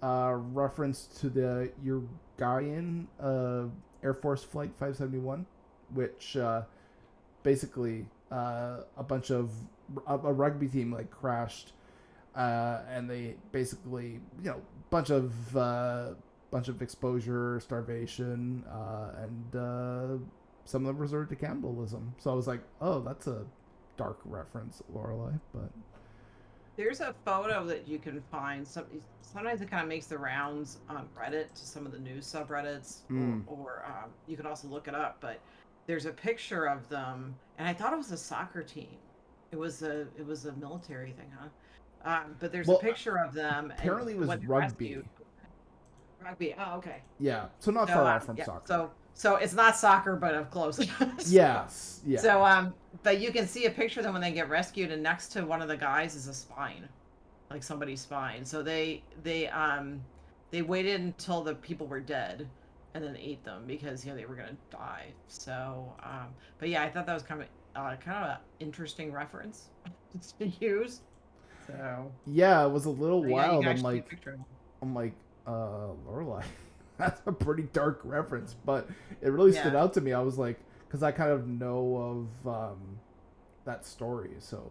uh, 0.03 0.35
reference 0.53 1.07
to 1.21 1.31
the 1.31 1.73
Uruguayan 1.83 3.09
uh, 3.21 3.65
Air 4.03 4.15
Force 4.15 4.45
Flight 4.45 4.71
571, 4.79 5.47
which 5.95 6.37
uh, 6.37 6.63
basically 7.43 8.07
uh, 8.31 8.81
a 8.97 9.03
bunch 9.03 9.31
of 9.31 9.51
a, 10.07 10.19
a 10.19 10.33
rugby 10.33 10.69
team 10.69 10.93
like 10.93 11.11
crashed, 11.11 11.73
uh, 12.37 12.81
and 12.91 13.09
they 13.09 13.37
basically 13.53 14.21
you 14.43 14.51
know 14.51 14.61
bunch 14.91 15.11
of 15.11 15.57
uh, 15.57 16.11
bunch 16.51 16.69
of 16.69 16.83
exposure, 16.83 17.61
starvation, 17.61 18.65
uh, 18.71 19.23
and 19.23 19.57
uh, 19.57 20.25
some 20.65 20.83
of 20.83 20.87
them 20.87 20.99
resorted 20.99 21.29
to 21.31 21.37
cannibalism. 21.37 22.15
So 22.19 22.31
I 22.31 22.35
was 22.35 22.47
like, 22.47 22.61
oh, 22.81 23.01
that's 23.01 23.27
a 23.27 23.45
dark 23.97 24.19
reference, 24.25 24.83
Lorelai. 24.93 25.39
But 25.53 25.71
There's 26.77 27.01
a 27.01 27.15
photo 27.25 27.65
that 27.67 27.87
you 27.89 27.99
can 27.99 28.21
find. 28.31 28.67
Some, 28.67 28.85
sometimes 29.23 29.61
it 29.63 29.71
kind 29.71 29.83
of 29.83 29.89
makes 29.89 30.07
the 30.07 30.19
rounds 30.19 30.79
on 30.89 31.09
Reddit 31.19 31.53
to 31.55 31.67
some 31.67 31.87
of 31.87 31.93
the 31.93 31.99
news 31.99 32.27
subreddits, 32.27 33.03
Mm. 33.11 33.43
or, 33.47 33.57
or 33.57 33.85
um, 33.87 34.11
you 34.27 34.37
can 34.37 34.47
also 34.47 34.69
look 34.69 34.89
it 34.89 34.95
up. 34.95 35.19
But 35.21 35.41
there's 35.87 36.07
a 36.07 36.13
picture 36.13 36.67
of 36.67 36.89
them, 36.89 37.35
and 37.59 37.69
I 37.69 37.73
thought 37.75 37.93
it 37.93 37.97
was 37.97 38.11
a 38.13 38.17
soccer 38.17 38.63
team. 38.63 38.97
It 39.53 39.57
was 39.57 39.83
a 39.83 40.03
it 40.19 40.27
was 40.27 40.47
a 40.47 40.53
military 40.55 41.13
thing, 41.13 41.31
huh? 41.39 41.49
Um, 42.05 42.37
but 42.39 42.53
there's 42.53 42.67
Well, 42.67 42.77
a 42.77 42.81
picture 42.81 43.19
of 43.19 43.33
them. 43.35 43.71
and 43.71 43.73
apparently 43.79 44.13
it 44.13 44.19
was 44.19 44.29
rugby. 44.29 44.47
rescued- 44.47 45.09
Rugby. 46.23 46.55
Oh, 46.59 46.77
okay. 46.79 47.03
yeah, 47.19 47.47
so 47.59 47.71
not 47.71 47.89
So, 47.89 47.95
far 47.95 48.05
uh, 48.05 48.17
off 48.17 48.25
from 48.27 48.37
yeah, 48.37 48.45
soccer. 48.45 48.63
So 48.67 48.91
so 49.17 49.37
it's 49.37 49.53
not 49.55 49.77
soccer, 49.77 50.17
but 50.17 50.35
of 50.35 50.51
close. 50.51 50.77
So- 50.89 51.07
yes, 51.27 52.01
yeah. 52.07 52.19
So 52.21 52.45
um, 52.45 52.75
but 53.03 53.21
you 53.21 53.31
can 53.31 53.47
see 53.47 53.67
a 53.67 53.71
picture 53.71 54.01
of 54.01 54.05
them 54.05 54.13
when 54.15 54.23
they 54.23 54.33
get 54.33 54.49
rescued, 54.49 54.91
and 54.91 55.03
next 55.03 55.29
to 55.33 55.43
one 55.47 55.61
of 55.63 55.69
the 55.69 55.77
guys 55.77 56.15
is 56.15 56.27
a 56.29 56.35
spine, 56.35 56.89
like 57.51 57.63
somebody's 57.63 58.01
spine. 58.01 58.45
So 58.45 58.63
they 58.63 59.03
they 59.23 59.49
um 59.49 60.03
they 60.51 60.63
waited 60.63 61.01
until 61.01 61.43
the 61.43 61.55
people 61.57 61.87
were 61.87 62.01
dead, 62.01 62.49
and 62.95 63.05
then 63.05 63.17
ate 63.19 63.45
them 63.45 63.65
because 63.67 64.05
you 64.05 64.11
know 64.11 64.17
they 64.17 64.25
were 64.25 64.35
gonna 64.37 64.57
die. 64.71 65.07
So 65.29 65.93
um, 66.03 66.29
but 66.59 66.69
yeah, 66.71 66.83
I 66.83 66.89
thought 66.91 67.05
that 67.07 67.15
was 67.15 67.23
kind 67.23 67.43
of 67.43 67.49
uh, 67.77 67.97
kind 67.97 68.25
of 68.25 68.31
an 68.31 68.37
interesting 68.61 69.13
reference 69.13 69.69
to 70.39 70.47
use. 70.61 71.03
So 71.67 72.13
yeah, 72.27 72.65
it 72.65 72.71
was 72.71 72.85
a 72.85 72.91
little 72.91 73.23
yeah, 73.23 73.29
you 73.29 73.33
wild. 73.35 73.63
can 73.65 73.69
I'm 73.71 73.77
actually 73.77 73.83
see 73.83 73.99
a 73.99 74.01
like, 74.01 74.09
picture 74.09 74.31
of 74.31 74.37
them. 74.37 74.47
I'm 74.83 74.95
like, 74.95 75.13
uh, 75.47 75.89
Lorelai. 76.09 76.45
That's 76.99 77.21
a 77.27 77.33
pretty 77.33 77.65
dark 77.73 78.01
reference, 78.05 78.55
but 78.65 78.89
it 79.21 79.31
really 79.31 79.53
stood 79.53 79.75
out 79.75 79.93
to 79.95 80.01
me. 80.01 80.13
I 80.13 80.21
was 80.21 80.39
like, 80.39 80.61
because 80.87 81.03
I 81.03 81.11
kind 81.11 81.31
of 81.33 81.49
know 81.49 82.29
of 82.45 82.49
um, 82.73 82.79
that 83.65 83.85
story, 83.85 84.31
so 84.39 84.71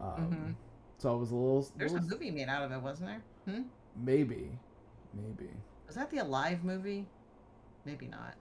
um, 0.00 0.30
Mhm. 0.30 0.54
so 0.98 1.12
I 1.12 1.16
was 1.16 1.30
a 1.30 1.34
little, 1.34 1.68
There's 1.76 1.92
a 1.92 2.00
movie 2.00 2.30
made 2.30 2.48
out 2.48 2.62
of 2.62 2.72
it, 2.72 2.78
wasn't 2.80 3.10
there? 3.10 3.54
Hmm? 3.54 3.62
maybe, 3.96 4.50
maybe. 5.12 5.50
Was 5.86 5.96
that 5.96 6.10
the 6.10 6.18
Alive 6.18 6.64
movie? 6.64 7.06
Maybe 7.84 8.06
not. 8.06 8.34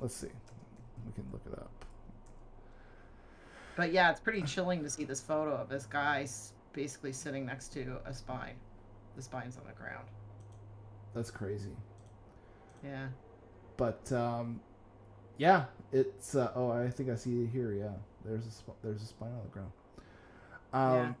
Let's 0.00 0.14
see. 0.14 0.26
We 1.06 1.12
can 1.12 1.24
look 1.32 1.42
it 1.46 1.56
up. 1.56 1.70
But 3.76 3.92
yeah, 3.92 4.10
it's 4.10 4.20
pretty 4.20 4.42
chilling 4.42 4.82
to 4.82 4.90
see 4.90 5.04
this 5.04 5.20
photo 5.20 5.52
of 5.54 5.68
this 5.68 5.86
guy 5.86 6.26
basically 6.76 7.12
sitting 7.12 7.44
next 7.46 7.72
to 7.72 7.96
a 8.04 8.12
spine. 8.14 8.54
The 9.16 9.22
spine's 9.22 9.56
on 9.56 9.64
the 9.66 9.72
ground. 9.72 10.06
That's 11.14 11.30
crazy. 11.32 11.70
Yeah. 12.84 13.08
But 13.78 14.12
um, 14.12 14.60
yeah, 15.38 15.64
it's 15.90 16.36
uh, 16.36 16.52
oh, 16.54 16.70
I 16.70 16.88
think 16.90 17.10
I 17.10 17.16
see 17.16 17.42
it 17.42 17.48
here. 17.50 17.72
Yeah, 17.72 17.94
there's 18.24 18.46
a 18.46 18.50
sp- 18.52 18.78
there's 18.84 19.02
a 19.02 19.06
spine 19.06 19.30
on 19.32 19.40
the 19.42 19.48
ground. 19.50 19.72
Um, 20.72 21.16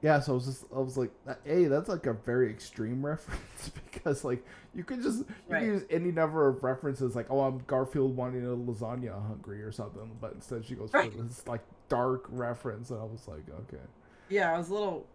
yeah. 0.00 0.20
So 0.20 0.32
I 0.32 0.34
was 0.36 0.46
just 0.46 0.64
I 0.74 0.78
was 0.78 0.96
like, 0.96 1.10
hey, 1.44 1.64
that's 1.64 1.88
like 1.88 2.06
a 2.06 2.12
very 2.14 2.48
extreme 2.50 3.04
reference 3.06 3.70
because 3.92 4.24
like 4.24 4.44
you 4.74 4.84
could 4.84 5.02
just 5.02 5.18
you 5.20 5.26
Right. 5.48 5.60
can 5.60 5.68
use 5.70 5.82
any 5.90 6.12
number 6.12 6.46
of 6.48 6.62
references 6.62 7.16
like 7.16 7.26
oh 7.30 7.40
I'm 7.40 7.58
Garfield 7.66 8.16
wanting 8.16 8.44
a 8.44 8.50
lasagna 8.56 9.12
hungry 9.26 9.60
or 9.62 9.72
something, 9.72 10.16
but 10.20 10.32
instead 10.34 10.64
she 10.64 10.74
goes 10.76 10.92
Right. 10.92 11.12
for 11.12 11.22
this 11.22 11.46
like 11.48 11.62
dark 11.88 12.26
reference, 12.30 12.90
and 12.90 13.00
I 13.00 13.04
was 13.04 13.26
like, 13.26 13.42
okay, 13.50 13.82
Yeah, 14.28 14.54
it 14.54 14.58
was 14.58 14.68
a 14.70 14.74
little 14.74 15.06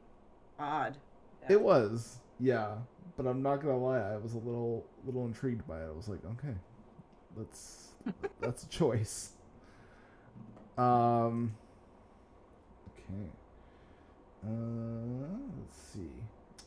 odd. 0.60 0.98
Yeah. 1.44 1.54
it 1.54 1.62
was 1.62 2.18
yeah, 2.40 2.76
but 3.18 3.26
I'm 3.28 3.42
not 3.44 3.58
gonna 3.62 3.78
lie, 3.78 4.00
I 4.00 4.18
was 4.18 4.34
a 4.34 4.40
little 4.40 4.86
little 5.06 5.26
intrigued 5.26 5.68
by 5.68 5.80
it. 5.82 5.88
I 5.88 5.96
was 5.96 6.08
like, 6.10 6.20
okay, 6.26 6.56
that's 7.38 7.90
that's 8.42 8.64
a 8.64 8.68
choice. 8.70 9.32
Um. 10.78 11.54
Okay. 12.98 13.30
Uh, 14.46 14.50
let's 15.60 15.78
see. 15.94 16.10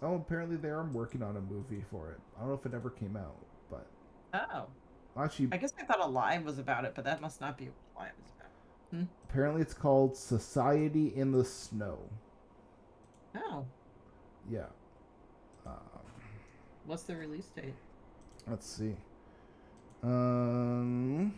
Oh, 0.02 0.14
apparently 0.14 0.56
they 0.56 0.68
are 0.68 0.84
working 0.84 1.22
on 1.22 1.36
a 1.36 1.40
movie 1.40 1.82
for 1.90 2.10
it. 2.10 2.18
I 2.36 2.40
don't 2.40 2.48
know 2.50 2.54
if 2.54 2.66
it 2.66 2.74
ever 2.74 2.90
came 2.90 3.16
out, 3.16 3.36
but 3.70 3.86
Oh. 4.34 4.66
actually, 5.18 5.48
I 5.52 5.56
guess 5.56 5.72
I 5.80 5.84
thought 5.84 6.00
Alive 6.00 6.44
was 6.44 6.58
about 6.58 6.84
it, 6.84 6.92
but 6.94 7.04
that 7.04 7.20
must 7.20 7.40
not 7.40 7.56
be 7.58 7.66
what 7.94 8.02
Alive 8.04 8.12
is 8.24 8.32
about. 8.38 9.06
apparently 9.28 9.62
it's 9.62 9.74
called 9.74 10.16
Society 10.16 11.12
in 11.16 11.32
the 11.32 11.44
Snow. 11.44 11.98
Oh. 13.36 13.64
Yeah. 14.50 14.66
Um, 15.66 15.74
What's 16.86 17.02
the 17.02 17.16
release 17.16 17.46
date? 17.46 17.74
let's 18.48 18.66
see. 18.68 18.94
Um. 20.02 21.34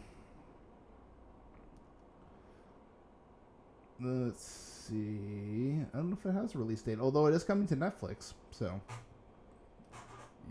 Let's 4.01 4.45
see. 4.89 5.81
I 5.93 5.97
don't 5.97 6.11
know 6.11 6.19
if 6.21 6.27
it 6.27 6.33
has 6.33 6.55
a 6.55 6.59
release 6.59 6.83
date, 6.83 6.99
although 7.01 7.27
it 7.27 7.35
is 7.35 7.43
coming 7.45 7.67
to 7.69 7.77
Netflix, 7.77 8.35
so 8.51 8.81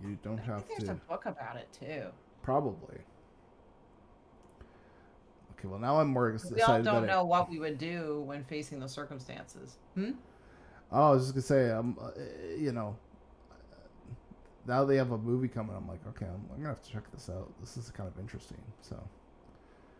you 0.03 0.17
don't 0.23 0.39
I 0.39 0.43
have 0.43 0.65
think 0.65 0.79
there's 0.79 0.89
to. 0.89 0.93
a 0.93 1.09
book 1.09 1.25
about 1.25 1.55
it 1.57 1.67
too. 1.71 2.07
Probably. 2.41 2.97
Okay, 5.57 5.67
well 5.67 5.79
now 5.79 5.99
I'm 5.99 6.09
more 6.09 6.29
excited. 6.29 6.55
We 6.57 6.61
all 6.61 6.81
don't 6.81 6.83
that 6.85 7.03
it- 7.03 7.07
know 7.07 7.23
what 7.23 7.49
we 7.49 7.57
would 7.59 7.77
do 7.77 8.21
when 8.25 8.43
facing 8.43 8.79
the 8.79 8.89
circumstances. 8.89 9.77
Hmm? 9.95 10.11
Oh, 10.91 11.09
I 11.09 11.11
was 11.11 11.23
just 11.23 11.33
gonna 11.33 11.41
say, 11.43 11.71
um, 11.71 11.97
uh, 12.01 12.11
you 12.57 12.71
know, 12.71 12.95
now 14.67 14.83
they 14.85 14.97
have 14.97 15.11
a 15.11 15.17
movie 15.17 15.47
coming. 15.47 15.75
I'm 15.75 15.87
like, 15.87 16.05
okay, 16.07 16.25
I'm, 16.25 16.41
I'm 16.51 16.57
gonna 16.57 16.69
have 16.69 16.83
to 16.83 16.91
check 16.91 17.09
this 17.11 17.29
out. 17.29 17.51
This 17.59 17.77
is 17.77 17.89
kind 17.91 18.07
of 18.09 18.19
interesting. 18.19 18.61
So, 18.81 19.01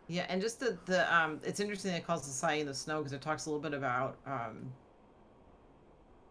Yeah, 0.08 0.26
and 0.30 0.42
just 0.42 0.60
the 0.60 0.78
the 0.86 1.14
um, 1.14 1.40
it's 1.44 1.60
interesting 1.60 1.92
that 1.92 1.98
it 2.00 2.08
calls 2.08 2.24
Society 2.24 2.62
in 2.62 2.68
the 2.68 2.74
Snow 2.74 3.00
because 3.00 3.14
it 3.14 3.22
talks 3.22 3.46
a 3.46 3.50
little 3.50 3.62
bit 3.62 3.74
about 3.74 4.18
um, 4.26 4.72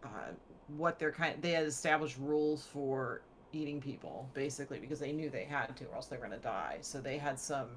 uh, 0.05 0.33
what 0.77 0.99
they're 0.99 1.13
kind. 1.13 1.41
They 1.43 1.53
had 1.53 1.67
established 1.67 2.17
rules 2.19 2.67
for 2.67 3.23
eating 3.53 3.81
people 3.81 4.29
basically 4.35 4.79
because 4.79 5.01
they 5.01 5.13
knew 5.13 5.31
they 5.31 5.45
had 5.45 5.77
to, 5.77 5.85
or 5.87 5.97
else 5.97 6.07
they 6.07 6.17
were 6.17 6.23
gonna 6.23 6.39
die. 6.39 6.79
So 6.81 7.01
they 7.01 7.19
had 7.19 7.39
some 7.39 7.69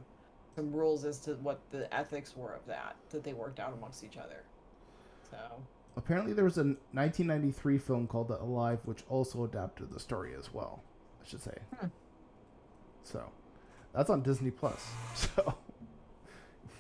some 0.56 0.72
rules 0.74 1.06
as 1.06 1.20
to 1.20 1.36
what 1.36 1.60
the 1.72 1.94
ethics 1.94 2.36
were 2.36 2.54
of 2.54 2.66
that 2.68 2.96
that 3.12 3.24
they 3.24 3.34
worked 3.34 3.60
out 3.60 3.74
amongst 3.74 4.04
each 4.04 4.18
other. 4.18 4.44
So 5.30 5.38
apparently, 6.00 6.34
there 6.34 6.46
was 6.46 6.58
a 6.58 6.64
1993 6.64 7.78
film 7.78 8.08
called 8.08 8.30
The 8.30 8.42
Alive, 8.42 8.80
which 8.86 9.04
also 9.10 9.44
adapted 9.44 9.92
the 9.92 10.00
story 10.00 10.34
as 10.38 10.54
well. 10.54 10.82
I 11.24 11.28
should 11.28 11.44
say. 11.44 11.56
Hmm. 11.80 11.88
So, 13.04 13.30
that's 13.94 14.10
on 14.10 14.24
Disney 14.24 14.52
Plus. 14.52 14.86
So. 15.16 15.56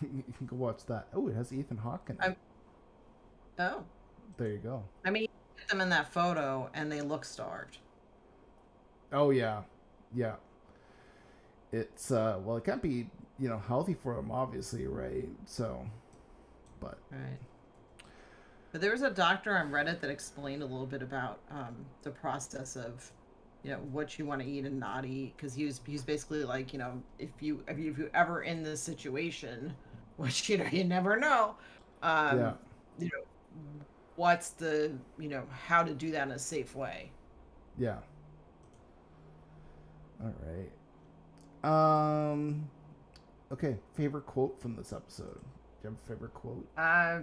you 0.01 0.23
can 0.37 0.47
go 0.47 0.55
watch 0.55 0.85
that. 0.85 1.07
Oh, 1.13 1.27
it 1.27 1.35
has 1.35 1.51
Ethan 1.51 1.77
Hawke 1.77 2.09
in 2.09 2.15
it. 2.15 2.21
I'm- 2.21 2.35
oh, 3.59 3.83
There 4.37 4.47
you 4.47 4.59
go. 4.59 4.83
I 5.05 5.09
mean, 5.11 5.23
you 5.23 5.29
them 5.69 5.81
in 5.81 5.89
that 5.89 6.11
photo 6.11 6.69
and 6.73 6.91
they 6.91 7.01
look 7.01 7.25
starved. 7.25 7.77
Oh 9.11 9.29
yeah, 9.31 9.63
yeah. 10.15 10.35
It's 11.71 12.11
uh 12.11 12.39
well, 12.43 12.57
it 12.57 12.63
can't 12.63 12.81
be 12.81 13.09
you 13.37 13.49
know 13.49 13.59
healthy 13.59 13.93
for 13.93 14.15
them, 14.15 14.31
obviously, 14.31 14.87
right? 14.87 15.27
So, 15.45 15.85
but 16.79 16.97
Right. 17.11 17.39
But 18.71 18.81
there 18.81 18.91
was 18.91 19.01
a 19.01 19.09
doctor 19.09 19.57
on 19.57 19.71
Reddit 19.71 19.99
that 20.01 20.09
explained 20.11 20.61
a 20.61 20.65
little 20.65 20.85
bit 20.85 21.01
about 21.01 21.39
um, 21.49 21.75
the 22.03 22.11
process 22.11 22.75
of, 22.75 23.11
you 23.63 23.71
know, 23.71 23.77
what 23.91 24.19
you 24.19 24.25
want 24.25 24.41
to 24.41 24.47
eat 24.47 24.65
and 24.65 24.79
not 24.79 25.05
eat. 25.05 25.35
Because 25.35 25.53
he 25.53 25.65
was 25.65 25.81
he 25.85 25.93
was 25.93 26.03
basically 26.03 26.43
like, 26.43 26.71
you 26.73 26.79
know, 26.79 27.01
if 27.17 27.29
you 27.39 27.63
if 27.67 27.79
you 27.79 27.91
if 27.91 27.97
you 27.97 28.09
ever 28.13 28.43
in 28.43 28.63
this 28.63 28.81
situation, 28.81 29.73
which 30.17 30.49
you 30.49 30.57
know 30.57 30.67
you 30.71 30.83
never 30.83 31.17
know, 31.17 31.55
um, 32.03 32.39
yeah, 32.39 32.53
you 32.99 33.05
know, 33.05 33.23
what's 34.15 34.51
the 34.51 34.91
you 35.17 35.29
know 35.29 35.43
how 35.51 35.81
to 35.83 35.93
do 35.93 36.11
that 36.11 36.27
in 36.27 36.33
a 36.33 36.39
safe 36.39 36.75
way. 36.75 37.11
yeah. 37.77 37.97
All 40.21 40.33
right. 40.45 42.31
Um. 42.31 42.69
Okay, 43.51 43.77
favorite 43.95 44.25
quote 44.25 44.61
from 44.61 44.75
this 44.75 44.93
episode. 44.93 45.39
Do 45.41 45.83
you 45.83 45.89
have 45.89 45.93
a 45.93 46.07
favorite 46.07 46.33
quote? 46.33 46.67
Uh, 46.77 47.19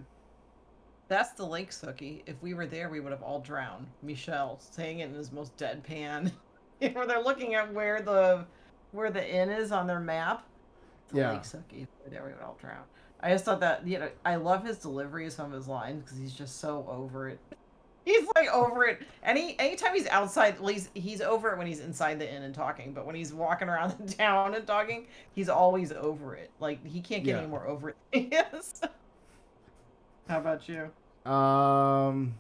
that's 1.08 1.30
the 1.32 1.44
lake 1.46 1.70
Sookie. 1.70 2.22
If 2.26 2.40
we 2.42 2.54
were 2.54 2.66
there, 2.66 2.88
we 2.88 3.00
would 3.00 3.12
have 3.12 3.22
all 3.22 3.40
drowned. 3.40 3.86
Michel 4.02 4.58
saying 4.60 5.00
it 5.00 5.08
in 5.08 5.14
his 5.14 5.32
most 5.32 5.56
deadpan, 5.56 6.32
where 6.92 7.06
they're 7.06 7.22
looking 7.22 7.54
at 7.54 7.72
where 7.72 8.00
the 8.00 8.44
where 8.92 9.10
the 9.10 9.26
inn 9.34 9.50
is 9.50 9.72
on 9.72 9.86
their 9.86 10.00
map. 10.00 10.44
to 11.10 11.16
Yeah. 11.18 11.32
Lake 11.32 11.42
Sucky, 11.42 11.86
there 12.10 12.24
we 12.24 12.32
would 12.32 12.42
all 12.42 12.56
drown. 12.60 12.82
I 13.20 13.30
just 13.30 13.44
thought 13.44 13.60
that 13.60 13.86
you 13.86 13.98
know 13.98 14.10
I 14.24 14.36
love 14.36 14.64
his 14.64 14.78
delivery 14.78 15.26
of 15.26 15.32
some 15.32 15.46
of 15.46 15.52
his 15.52 15.68
lines 15.68 16.02
because 16.04 16.18
he's 16.18 16.32
just 16.34 16.60
so 16.60 16.86
over 16.88 17.28
it. 17.28 17.38
He's 18.04 18.24
like 18.36 18.48
over 18.54 18.84
it. 18.84 19.00
Any 19.24 19.58
anytime 19.58 19.92
he's 19.92 20.06
outside, 20.06 20.58
he's 20.64 20.90
he's 20.94 21.20
over 21.20 21.50
it 21.50 21.58
when 21.58 21.66
he's 21.66 21.80
inside 21.80 22.20
the 22.20 22.32
inn 22.32 22.44
and 22.44 22.54
talking. 22.54 22.92
But 22.92 23.04
when 23.04 23.16
he's 23.16 23.32
walking 23.32 23.68
around 23.68 23.96
the 23.98 24.14
town 24.14 24.54
and 24.54 24.64
talking, 24.64 25.08
he's 25.34 25.48
always 25.48 25.90
over 25.90 26.36
it. 26.36 26.52
Like 26.60 26.86
he 26.86 27.00
can't 27.00 27.24
get 27.24 27.32
Yeah. 27.32 27.38
any 27.38 27.48
more 27.48 27.66
over 27.66 27.96
it 28.12 28.32
is. 28.54 28.80
How 30.28 30.38
about 30.40 30.68
you? 30.68 30.90
Um, 31.30 32.34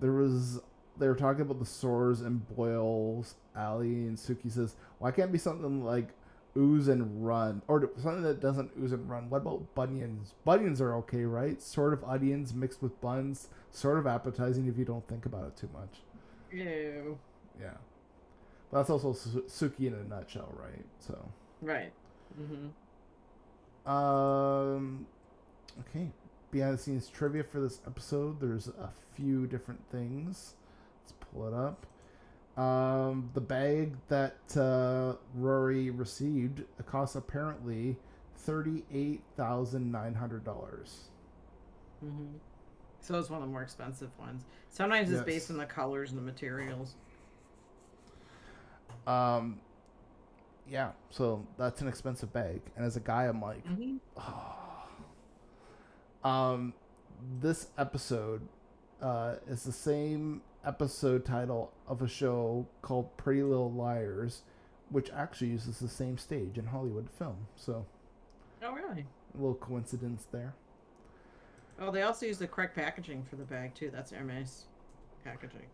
there 0.00 0.12
was 0.12 0.60
they 0.98 1.08
were 1.08 1.14
talking 1.16 1.42
about 1.42 1.58
the 1.58 1.66
sores 1.66 2.20
and 2.20 2.46
boils. 2.56 3.34
Ali 3.56 4.06
and 4.06 4.16
Sookie 4.16 4.50
says, 4.50 4.76
"Why 4.98 5.10
can't 5.10 5.28
it 5.30 5.32
be 5.32 5.38
something 5.38 5.84
like 5.84 6.08
ooze 6.56 6.88
and 6.88 7.26
run, 7.26 7.62
or 7.66 7.90
something 7.96 8.22
that 8.22 8.40
doesn't 8.40 8.70
ooze 8.80 8.92
and 8.92 9.08
run? 9.08 9.28
What 9.30 9.38
about 9.38 9.74
bunions? 9.74 10.34
Bunions 10.44 10.80
are 10.80 10.94
okay, 10.96 11.24
right? 11.24 11.60
Sort 11.60 11.92
of 11.92 12.02
onions 12.04 12.52
mixed 12.54 12.82
with 12.82 12.98
buns, 13.00 13.48
sort 13.70 13.98
of 13.98 14.06
appetizing 14.06 14.66
if 14.66 14.76
you 14.78 14.84
don't 14.84 15.06
think 15.08 15.26
about 15.26 15.46
it 15.48 15.56
too 15.56 15.68
much. 15.72 16.00
Ew. 16.50 17.18
Yeah, 17.60 17.74
but 18.70 18.78
that's 18.78 18.90
also 18.90 19.12
Su- 19.12 19.44
Sookie 19.48 19.86
in 19.86 19.94
a 19.94 20.04
nutshell, 20.04 20.52
right? 20.58 20.84
So, 20.98 21.28
Right. 21.60 21.92
Mm-hmm. 22.40 23.90
um, 23.90 25.06
okay, 25.80 26.08
behind 26.52 26.74
the 26.74 26.78
scenes 26.82 27.08
trivia 27.08 27.42
for 27.42 27.60
this 27.60 27.80
episode. 27.86 28.40
There's 28.40 28.68
a 28.68 28.90
few 29.16 29.48
different 29.48 29.80
things. 29.90 30.54
Let's 31.02 31.12
pull 31.32 31.48
it 31.48 31.54
up. 31.54 31.86
Um, 32.62 33.30
the 33.34 33.40
bag 33.40 33.96
that 34.08 34.36
uh, 34.56 35.14
Rory 35.34 35.90
received 35.90 36.62
cost 36.86 37.16
apparently 37.16 37.96
thirty-eight 38.36 39.22
thousand 39.36 39.90
nine 39.90 40.14
hundred 40.14 40.44
dollars. 40.44 41.08
Mm-hmm. 42.04 42.36
So 43.00 43.18
it's 43.18 43.30
one 43.30 43.40
of 43.42 43.48
the 43.48 43.52
more 43.52 43.62
expensive 43.62 44.10
ones. 44.20 44.44
Sometimes 44.70 45.08
it's 45.10 45.16
Yes. 45.18 45.24
based 45.26 45.50
on 45.50 45.56
the 45.56 45.64
colors 45.66 46.10
and 46.10 46.18
the 46.18 46.22
materials. 46.22 46.94
Um, 49.06 49.58
yeah, 50.68 50.90
so 51.10 51.44
that's 51.58 51.80
an 51.80 51.88
expensive 51.88 52.32
bag, 52.32 52.60
and 52.76 52.84
as 52.84 52.96
a 52.96 53.00
guy, 53.00 53.24
I'm 53.24 53.40
like, 53.42 53.64
Mm-hmm. 53.66 53.96
Um, 56.24 56.74
this 57.40 57.68
episode 57.78 58.42
uh, 59.00 59.36
is 59.48 59.64
the 59.64 59.72
same 59.72 60.42
episode 60.64 61.24
title 61.24 61.72
of 61.88 62.02
a 62.02 62.08
show 62.08 62.66
called 62.82 63.16
Pretty 63.16 63.42
Little 63.42 63.72
Liars, 63.72 64.42
which 64.90 65.10
actually 65.10 65.48
uses 65.48 65.78
the 65.78 65.88
same 65.88 66.18
stage 66.18 66.58
in 66.58 66.66
Hollywood 66.66 67.08
film. 67.10 67.46
So 67.56 67.86
Oh, 68.62 68.72
really? 68.72 69.06
a 69.34 69.36
little 69.36 69.54
coincidence 69.56 70.26
there. 70.30 70.54
Oh, 71.80 71.90
they 71.90 72.02
also 72.02 72.26
use 72.26 72.38
the 72.38 72.46
correct 72.46 72.76
packaging 72.76 73.24
for 73.28 73.36
the 73.36 73.44
bag 73.44 73.74
too. 73.74 73.90
That's 73.92 74.12
Hermes 74.12 74.66
packaging. 75.24 75.66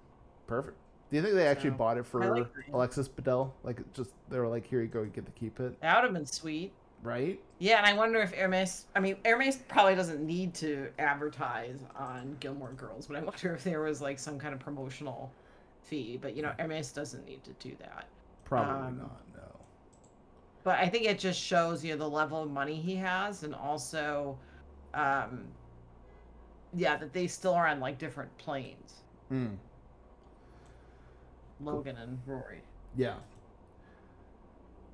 Perfect. 0.47 0.77
Do 1.11 1.17
you 1.17 1.23
think 1.23 1.35
they 1.35 1.47
actually 1.47 1.71
So, 1.71 1.77
bought 1.77 1.99
it 1.99 2.07
for 2.07 2.35
like. 2.35 2.47
Alexis 2.73 3.09
Bledel? 3.09 3.51
Like, 3.63 3.81
just 3.95 4.11
they 4.31 4.39
were 4.39 4.49
like, 4.49 4.67
"Here 4.67 4.81
you 4.83 4.89
go, 4.89 5.03
you 5.03 5.09
get 5.11 5.25
to 5.27 5.33
keep 5.33 5.59
it," 5.59 5.79
That 5.81 5.97
would 5.97 6.05
have 6.05 6.13
been 6.15 6.27
sweet. 6.27 6.73
Right? 7.03 7.41
Yeah, 7.59 7.79
and 7.79 7.87
I 7.87 7.93
wonder 7.95 8.21
if 8.21 8.35
Hermes. 8.35 8.87
I 8.95 9.01
mean, 9.01 9.17
Hermes 9.25 9.57
probably 9.69 9.95
doesn't 9.95 10.25
need 10.25 10.55
to 10.55 10.89
advertise 10.99 11.81
on 11.97 12.37
Gilmore 12.41 12.73
Girls, 12.73 13.07
but 13.07 13.17
I 13.17 13.21
wonder 13.21 13.55
if 13.55 13.65
there 13.65 13.81
was 13.83 14.01
like 14.01 14.19
some 14.19 14.39
kind 14.39 14.55
of 14.55 14.61
promotional 14.61 15.31
fee. 15.83 16.19
But 16.21 16.37
you 16.37 16.43
know, 16.43 16.53
Hermes 16.59 16.93
doesn't 16.93 17.27
need 17.27 17.43
to 17.45 17.53
do 17.61 17.75
that. 17.81 18.07
Probably 18.45 18.89
Um, 18.89 18.99
not. 18.99 19.21
No. 19.35 19.43
but 20.65 20.79
I 20.79 20.89
think 20.89 21.05
it 21.05 21.19
just 21.19 21.41
shows 21.41 21.85
you 21.85 21.93
know, 21.93 21.99
the 21.99 22.09
level 22.09 22.43
of 22.43 22.51
money 22.51 22.77
he 22.77 22.97
has, 22.97 23.43
and 23.43 23.55
also, 23.55 24.39
um, 24.95 25.45
yeah, 26.75 26.97
that 26.97 27.13
they 27.13 27.27
still 27.27 27.55
are 27.55 27.67
on 27.67 27.81
like 27.81 27.99
different 27.99 28.37
planes. 28.39 28.95
Hmm. 29.29 29.55
Logan 31.61 31.97
and 31.97 32.19
Rory. 32.27 32.63
Yeah. 32.97 33.17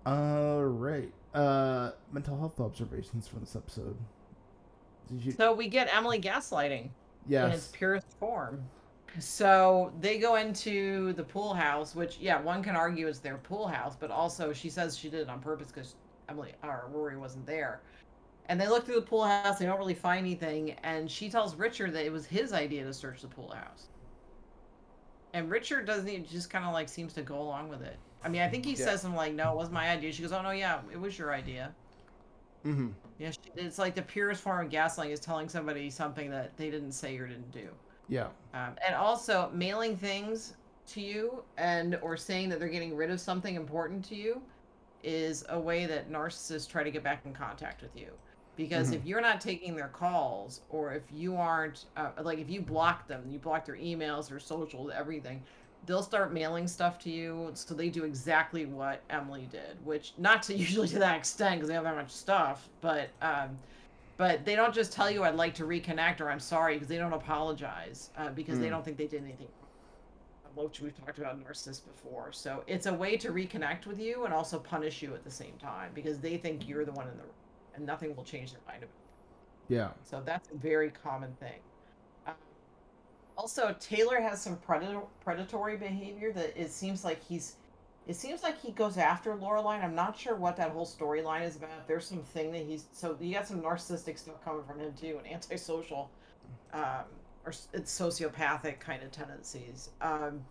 All 0.07 0.65
right. 0.65 1.13
Uh, 1.35 1.91
mental 2.13 2.39
health 2.39 2.61
observations 2.61 3.27
from 3.27 3.41
this 3.41 3.57
episode. 3.57 3.97
You? 5.19 5.33
So 5.33 5.53
we 5.53 5.69
get 5.69 5.89
Emily 5.93 6.21
gaslighting 6.21 6.89
in 7.47 7.53
its 7.53 7.69
purest 7.69 8.07
form. 8.19 8.63
So 9.19 9.93
they 10.01 10.19
go 10.19 10.37
into 10.37 11.13
the 11.13 11.23
pool 11.23 11.55
house, 11.55 11.95
which 11.95 12.19
yeah, 12.19 12.41
one 12.41 12.63
can 12.63 12.75
argue 12.75 13.07
is 13.07 13.21
their 13.21 13.37
pool 13.39 13.67
house, 13.67 13.97
but 13.99 14.11
also 14.11 14.53
she 14.53 14.71
says 14.71 14.97
she 14.97 15.09
did 15.09 15.21
it 15.21 15.29
on 15.29 15.41
purpose 15.41 15.69
because 15.69 15.95
Emily 16.29 16.53
or 16.63 16.89
Rory 16.91 17.17
wasn't 17.17 17.47
there. 17.47 17.81
And 18.47 18.61
they 18.61 18.69
look 18.69 18.85
through 18.85 18.97
the 18.97 19.03
pool 19.03 19.25
house, 19.25 19.59
they 19.59 19.67
don't 19.67 19.79
really 19.79 19.95
find 19.95 20.21
anything, 20.21 20.73
and 20.83 21.11
she 21.11 21.31
tells 21.31 21.55
Richard 21.57 21.95
that 21.95 22.05
it 22.05 22.13
was 22.13 22.27
his 22.27 22.53
idea 22.53 22.85
to 22.85 22.93
search 22.93 23.23
the 23.23 23.29
pool 23.29 23.53
house. 23.55 23.89
And 25.33 25.51
Richard 25.51 25.87
doesn't 25.87 26.07
he 26.07 26.19
just 26.19 26.51
kind 26.51 26.65
of 26.65 26.73
like 26.73 26.89
seems 26.89 27.13
to 27.15 27.23
go 27.23 27.41
along 27.41 27.69
with 27.69 27.83
it. 27.83 27.97
I 28.25 28.29
mean, 28.29 28.43
I 28.43 28.49
think 28.49 28.65
he 28.65 28.73
Yeah. 28.73 28.77
says 28.77 29.03
something 29.03 29.17
like, 29.17 29.35
"No, 29.35 29.53
it 29.53 29.57
wasn't 29.57 29.75
my 29.75 29.91
idea." 29.91 30.13
She 30.13 30.23
goes, 30.23 30.33
"Oh 30.33 30.43
no, 30.43 30.51
yeah, 30.51 30.81
it 30.91 30.99
was 30.99 31.19
your 31.19 31.33
idea." 31.33 31.75
Mm-hmm. 32.65 32.89
Yeah, 33.19 33.31
she, 33.31 33.39
it's 33.57 33.79
like 33.79 33.95
the 33.95 34.03
purest 34.03 34.43
form 34.43 34.67
of 34.67 34.73
gaslighting 34.73 35.11
is 35.11 35.21
telling 35.21 35.49
somebody 35.49 35.91
something 35.91 36.31
that 36.31 36.57
they 36.57 36.71
didn't 36.71 36.93
say 36.93 37.17
or 37.19 37.27
didn't 37.29 37.51
do. 37.53 37.69
Yeah. 38.09 38.29
Um, 38.55 38.77
and 38.85 38.95
also 38.95 39.51
mailing 39.53 39.97
things 39.97 40.55
to 40.87 41.01
you 41.01 41.45
and 41.57 41.97
or 42.03 42.17
saying 42.17 42.49
that 42.51 42.59
they're 42.59 42.69
getting 42.69 42.97
rid 42.97 43.11
of 43.11 43.21
something 43.21 43.55
important 43.55 44.05
to 44.07 44.15
you 44.15 44.43
is 45.03 45.45
a 45.51 45.61
way 45.61 45.87
that 45.87 46.11
narcissists 46.11 46.69
try 46.69 46.83
to 46.83 46.91
get 46.91 47.03
back 47.03 47.25
in 47.27 47.35
contact 47.35 47.83
with 47.83 47.95
you. 47.95 48.19
Because 48.57 48.91
Mhm. 48.91 48.95
if 48.95 49.05
you're 49.05 49.21
not 49.21 49.41
taking 49.41 49.75
their 49.77 49.89
calls 49.89 50.63
or 50.69 50.93
if 50.95 51.11
you 51.13 51.37
aren't 51.37 51.87
uh, 51.97 52.13
like 52.23 52.39
if 52.39 52.49
you 52.49 52.61
block 52.63 53.07
them, 53.09 53.29
you 53.29 53.39
block 53.39 53.65
their 53.65 53.77
emails, 53.77 54.29
their 54.29 54.39
socials, 54.39 54.91
everything, 54.95 55.43
they'll 55.87 56.03
start 56.03 56.33
mailing 56.33 56.67
stuff 56.69 56.99
to 57.01 57.11
you. 57.11 57.51
So 57.55 57.75
they 57.75 57.89
do 57.91 58.05
exactly 58.05 58.67
what 58.67 59.03
Emily 59.11 59.49
did, 59.51 59.85
which 59.85 60.15
not 60.19 60.43
to 60.45 60.55
usually 60.57 60.89
to 60.89 60.99
that 61.01 61.17
extent 61.17 61.57
because 61.57 61.69
they 61.69 61.75
have 61.75 61.85
that 61.85 61.97
much 61.97 62.11
stuff, 62.11 62.69
but 62.81 63.11
um, 63.23 63.59
but 64.17 64.45
they 64.45 64.55
don't 64.57 64.73
just 64.75 64.93
tell 64.93 65.11
you 65.11 65.25
I'd 65.25 65.35
like 65.35 65.55
to 65.55 65.65
reconnect 65.65 66.21
or 66.21 66.31
I'm 66.31 66.41
sorry 66.41 66.75
because 66.75 66.89
they 66.89 66.99
don't 66.99 67.13
apologize 67.13 68.11
uh, 68.17 68.31
because 68.31 68.59
they 68.61 68.67
Mm. 68.67 68.71
don't 68.71 68.85
think 68.85 68.97
they 68.97 69.09
did 69.09 69.23
anything. 69.25 69.49
Which 70.55 70.81
we've 70.81 70.95
talked 70.97 71.19
about 71.19 71.43
narcissists 71.45 71.85
before. 71.85 72.31
So 72.31 72.63
it's 72.69 72.87
a 72.87 72.95
way 72.95 73.17
to 73.17 73.31
reconnect 73.33 73.87
with 73.87 73.99
you 73.99 74.25
and 74.25 74.33
also 74.33 74.61
punish 74.61 75.03
you 75.03 75.13
at 75.15 75.25
the 75.25 75.31
same 75.31 75.59
time 75.59 75.91
because 75.95 76.21
they 76.21 76.37
think 76.37 76.69
you're 76.69 76.85
the 76.85 76.93
one 76.93 77.09
in 77.09 77.17
the 77.17 77.25
and 77.75 77.85
nothing 77.85 78.15
will 78.15 78.23
change 78.23 78.53
their 78.53 78.61
mind 78.69 78.85
about 78.85 78.95
it. 78.95 79.75
Yeah. 79.75 79.91
So 80.05 80.23
that's 80.25 80.49
a 80.55 80.57
very 80.57 80.91
common 80.91 81.35
thing. 81.41 81.59
Also, 83.37 83.75
Taylor 83.81 84.21
has 84.21 84.41
some 84.41 84.57
predator 84.59 85.01
predatory 85.23 85.77
behavior 85.77 86.33
that 86.33 86.61
it 86.61 86.71
seems 86.71 87.05
like 87.05 87.23
he's. 87.23 87.57
It 88.07 88.17
seems 88.17 88.43
like 88.43 88.61
he 88.61 88.71
goes 88.71 88.99
after 88.99 89.35
Lorelai. 89.35 89.83
I'm 89.83 89.95
not 89.95 90.17
sure 90.17 90.37
what 90.37 90.57
that 90.59 90.71
whole 90.73 90.87
storyline 90.87 91.47
is 91.47 91.57
about. 91.57 91.89
There's 91.89 92.07
some 92.07 92.23
thing 92.23 92.53
that 92.53 92.63
he's 92.63 92.85
so 92.93 93.17
you 93.21 93.35
got 93.35 93.49
some 93.49 93.61
narcissistic 93.63 94.19
stuff 94.19 94.45
coming 94.45 94.63
from 94.65 94.79
him 94.79 94.93
too, 94.93 95.19
and 95.19 95.33
antisocial, 95.33 96.11
um, 96.73 97.05
or 97.45 97.53
it's 97.73 97.99
sociopathic 97.99 98.79
kind 98.79 99.03
of 99.03 99.11
tendencies. 99.11 99.91
Um, 100.01 100.45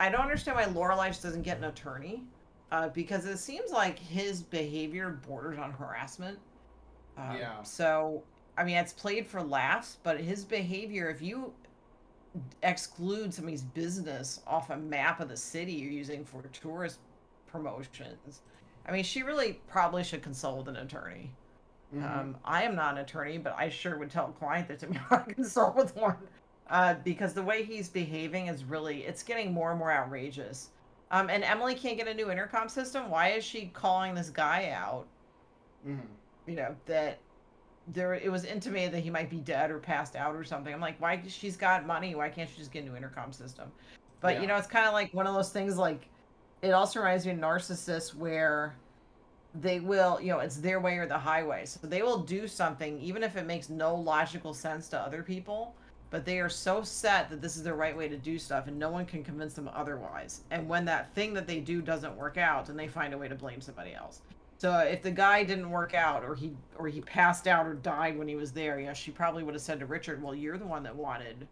I 0.00 0.10
don't 0.10 0.20
understand 0.20 0.56
why 0.56 0.64
Lorelai 0.64 1.08
just 1.08 1.22
doesn't 1.22 1.42
get 1.42 1.58
an 1.58 1.64
attorney, 1.64 2.24
uh, 2.72 2.88
because 2.88 3.26
it 3.26 3.38
seems 3.38 3.70
like 3.70 3.98
his 3.98 4.42
behavior 4.42 5.18
borders 5.26 5.58
on 5.58 5.72
harassment. 5.72 6.38
Um, 7.16 7.36
Yeah. 7.36 7.62
So, 7.62 8.22
I 8.58 8.64
mean, 8.64 8.76
it's 8.76 8.92
played 8.92 9.26
for 9.26 9.42
laughs, 9.42 9.98
but 10.02 10.20
his 10.20 10.44
behavior, 10.44 11.08
if 11.08 11.22
you 11.22 11.54
exclude 12.62 13.32
somebody's 13.32 13.62
business 13.62 14.40
off 14.46 14.70
a 14.70 14.76
map 14.76 15.20
of 15.20 15.28
the 15.28 15.36
city 15.36 15.72
you're 15.72 15.90
using 15.90 16.24
for 16.24 16.42
tourist 16.52 16.98
promotions, 17.46 18.42
I 18.86 18.92
mean, 18.92 19.04
she 19.04 19.22
really 19.22 19.60
probably 19.68 20.04
should 20.04 20.22
consult 20.22 20.58
with 20.58 20.68
an 20.68 20.76
attorney. 20.76 21.30
Mm-hmm. 21.94 22.04
Um, 22.04 22.36
I 22.44 22.62
am 22.62 22.74
not 22.74 22.94
an 22.94 22.98
attorney, 22.98 23.38
but 23.38 23.54
I 23.58 23.68
sure 23.68 23.98
would 23.98 24.10
tell 24.10 24.28
a 24.28 24.32
client 24.32 24.68
that 24.68 24.78
to 24.80 24.86
me 24.90 24.98
I 25.10 25.18
consult 25.18 25.76
with 25.76 25.96
one. 25.96 26.16
Uh, 26.68 26.94
because 27.04 27.32
the 27.32 27.42
way 27.42 27.62
he's 27.62 27.88
behaving 27.88 28.48
is 28.48 28.64
really, 28.64 29.04
it's 29.04 29.22
getting 29.22 29.52
more 29.52 29.70
and 29.70 29.78
more 29.78 29.92
outrageous. 29.92 30.70
Um, 31.12 31.30
and 31.30 31.44
Emily 31.44 31.76
can't 31.76 31.96
get 31.96 32.08
a 32.08 32.14
new 32.14 32.30
intercom 32.30 32.68
system. 32.68 33.08
Why 33.08 33.28
is 33.28 33.44
she 33.44 33.70
calling 33.72 34.14
this 34.14 34.30
guy 34.30 34.70
out? 34.70 35.06
Mm-hmm. 35.86 36.50
You 36.50 36.56
know, 36.56 36.76
that 36.86 37.18
there, 37.88 38.14
it 38.14 38.30
was 38.30 38.44
intimated 38.44 38.92
that 38.92 39.00
he 39.00 39.10
might 39.10 39.30
be 39.30 39.38
dead 39.38 39.70
or 39.70 39.78
passed 39.78 40.16
out 40.16 40.34
or 40.34 40.44
something. 40.44 40.72
I'm 40.72 40.80
like, 40.80 41.00
why? 41.00 41.22
She's 41.28 41.56
got 41.56 41.86
money. 41.86 42.14
Why 42.14 42.28
can't 42.28 42.50
she 42.50 42.56
just 42.56 42.72
get 42.72 42.82
a 42.84 42.86
new 42.86 42.96
intercom 42.96 43.32
system? 43.32 43.70
But, 44.20 44.34
Yeah. 44.34 44.40
you 44.42 44.46
know, 44.46 44.56
it's 44.56 44.66
kind 44.66 44.86
of 44.86 44.92
like 44.92 45.12
one 45.14 45.26
of 45.26 45.34
those 45.34 45.50
things 45.50 45.76
like, 45.76 46.08
it 46.62 46.70
also 46.70 47.00
reminds 47.00 47.26
me 47.26 47.32
of 47.32 47.38
narcissists 47.38 48.14
where 48.14 48.74
they 49.54 49.80
will, 49.80 50.20
you 50.20 50.28
know, 50.28 50.40
it's 50.40 50.56
their 50.56 50.80
way 50.80 50.98
or 50.98 51.06
the 51.06 51.18
highway. 51.18 51.64
So 51.66 51.86
they 51.86 52.02
will 52.02 52.18
do 52.18 52.48
something 52.48 52.98
even 53.00 53.22
if 53.22 53.36
it 53.36 53.46
makes 53.46 53.68
no 53.68 53.94
logical 53.94 54.52
sense 54.52 54.88
to 54.88 54.98
other 54.98 55.22
people, 55.22 55.74
but 56.10 56.24
they 56.24 56.40
are 56.40 56.48
so 56.48 56.82
set 56.82 57.30
that 57.30 57.40
this 57.40 57.56
is 57.56 57.62
the 57.62 57.74
right 57.74 57.96
way 57.96 58.08
to 58.08 58.16
do 58.16 58.38
stuff 58.38 58.66
and 58.66 58.78
no 58.78 58.90
one 58.90 59.06
can 59.06 59.22
convince 59.22 59.54
them 59.54 59.70
otherwise. 59.72 60.42
And 60.50 60.68
when 60.68 60.84
that 60.86 61.14
thing 61.14 61.34
that 61.34 61.46
they 61.46 61.60
do 61.60 61.80
doesn't 61.82 62.16
work 62.16 62.36
out, 62.36 62.66
then 62.66 62.76
they 62.76 62.88
find 62.88 63.14
a 63.14 63.18
way 63.18 63.28
to 63.28 63.34
blame 63.34 63.60
somebody 63.60 63.94
else. 63.94 64.22
So 64.58 64.78
if 64.78 65.02
the 65.02 65.10
guy 65.10 65.44
didn't 65.44 65.70
work 65.70 65.94
out, 65.94 66.24
or 66.24 66.34
he 66.34 66.52
or 66.78 66.88
he 66.88 67.00
passed 67.00 67.46
out 67.46 67.66
or 67.66 67.74
died 67.74 68.18
when 68.18 68.26
he 68.26 68.36
was 68.36 68.52
there, 68.52 68.80
yeah, 68.80 68.94
she 68.94 69.10
probably 69.10 69.42
would 69.42 69.54
have 69.54 69.62
said 69.62 69.80
to 69.80 69.86
Richard, 69.86 70.22
"Well, 70.22 70.34
you're 70.34 70.56
the 70.56 70.66
one 70.66 70.82
that 70.84 70.96
wanted 70.96 71.46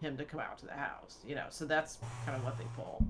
him 0.00 0.16
to 0.16 0.24
come 0.24 0.40
out 0.40 0.58
to 0.58 0.66
the 0.66 0.72
house," 0.72 1.18
you 1.26 1.34
know. 1.34 1.46
So 1.50 1.64
that's 1.64 1.98
kind 2.24 2.36
of 2.36 2.44
what 2.44 2.56
they 2.56 2.64
pull. 2.76 3.04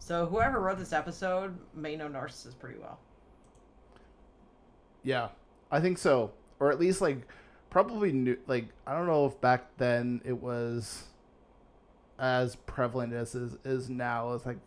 So 0.00 0.26
whoever 0.26 0.60
wrote 0.60 0.78
this 0.78 0.92
episode 0.92 1.56
may 1.74 1.96
know 1.96 2.08
narcissists 2.08 2.58
pretty 2.58 2.78
well. 2.78 2.98
Yeah, 5.02 5.28
I 5.70 5.80
think 5.80 5.96
so, 5.96 6.32
or 6.60 6.70
at 6.70 6.78
least 6.78 7.00
like 7.00 7.26
probably 7.70 8.12
new. 8.12 8.36
Like 8.46 8.66
I 8.86 8.92
don't 8.92 9.06
know 9.06 9.24
if 9.24 9.40
back 9.40 9.76
then 9.78 10.20
it 10.26 10.42
was 10.42 11.04
as 12.18 12.54
prevalent 12.54 13.14
as 13.14 13.34
is, 13.34 13.56
is 13.64 13.88
now. 13.88 14.34
It's 14.34 14.44
like 14.44 14.58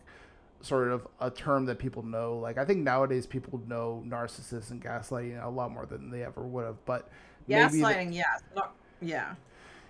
sort 0.61 0.91
of 0.91 1.07
a 1.19 1.29
term 1.29 1.65
that 1.65 1.77
people 1.79 2.03
know. 2.03 2.37
Like 2.37 2.57
I 2.57 2.65
think 2.65 2.79
nowadays 2.79 3.25
people 3.25 3.61
know 3.67 4.03
narcissists 4.07 4.71
and 4.71 4.83
gaslighting 4.83 5.43
a 5.43 5.49
lot 5.49 5.71
more 5.71 5.85
than 5.85 6.09
they 6.09 6.23
ever 6.23 6.41
would 6.41 6.65
have. 6.65 6.85
But 6.85 7.09
Gaslighting, 7.49 8.13
yes, 8.13 8.41
no, 8.55 8.63
yeah. 9.01 9.35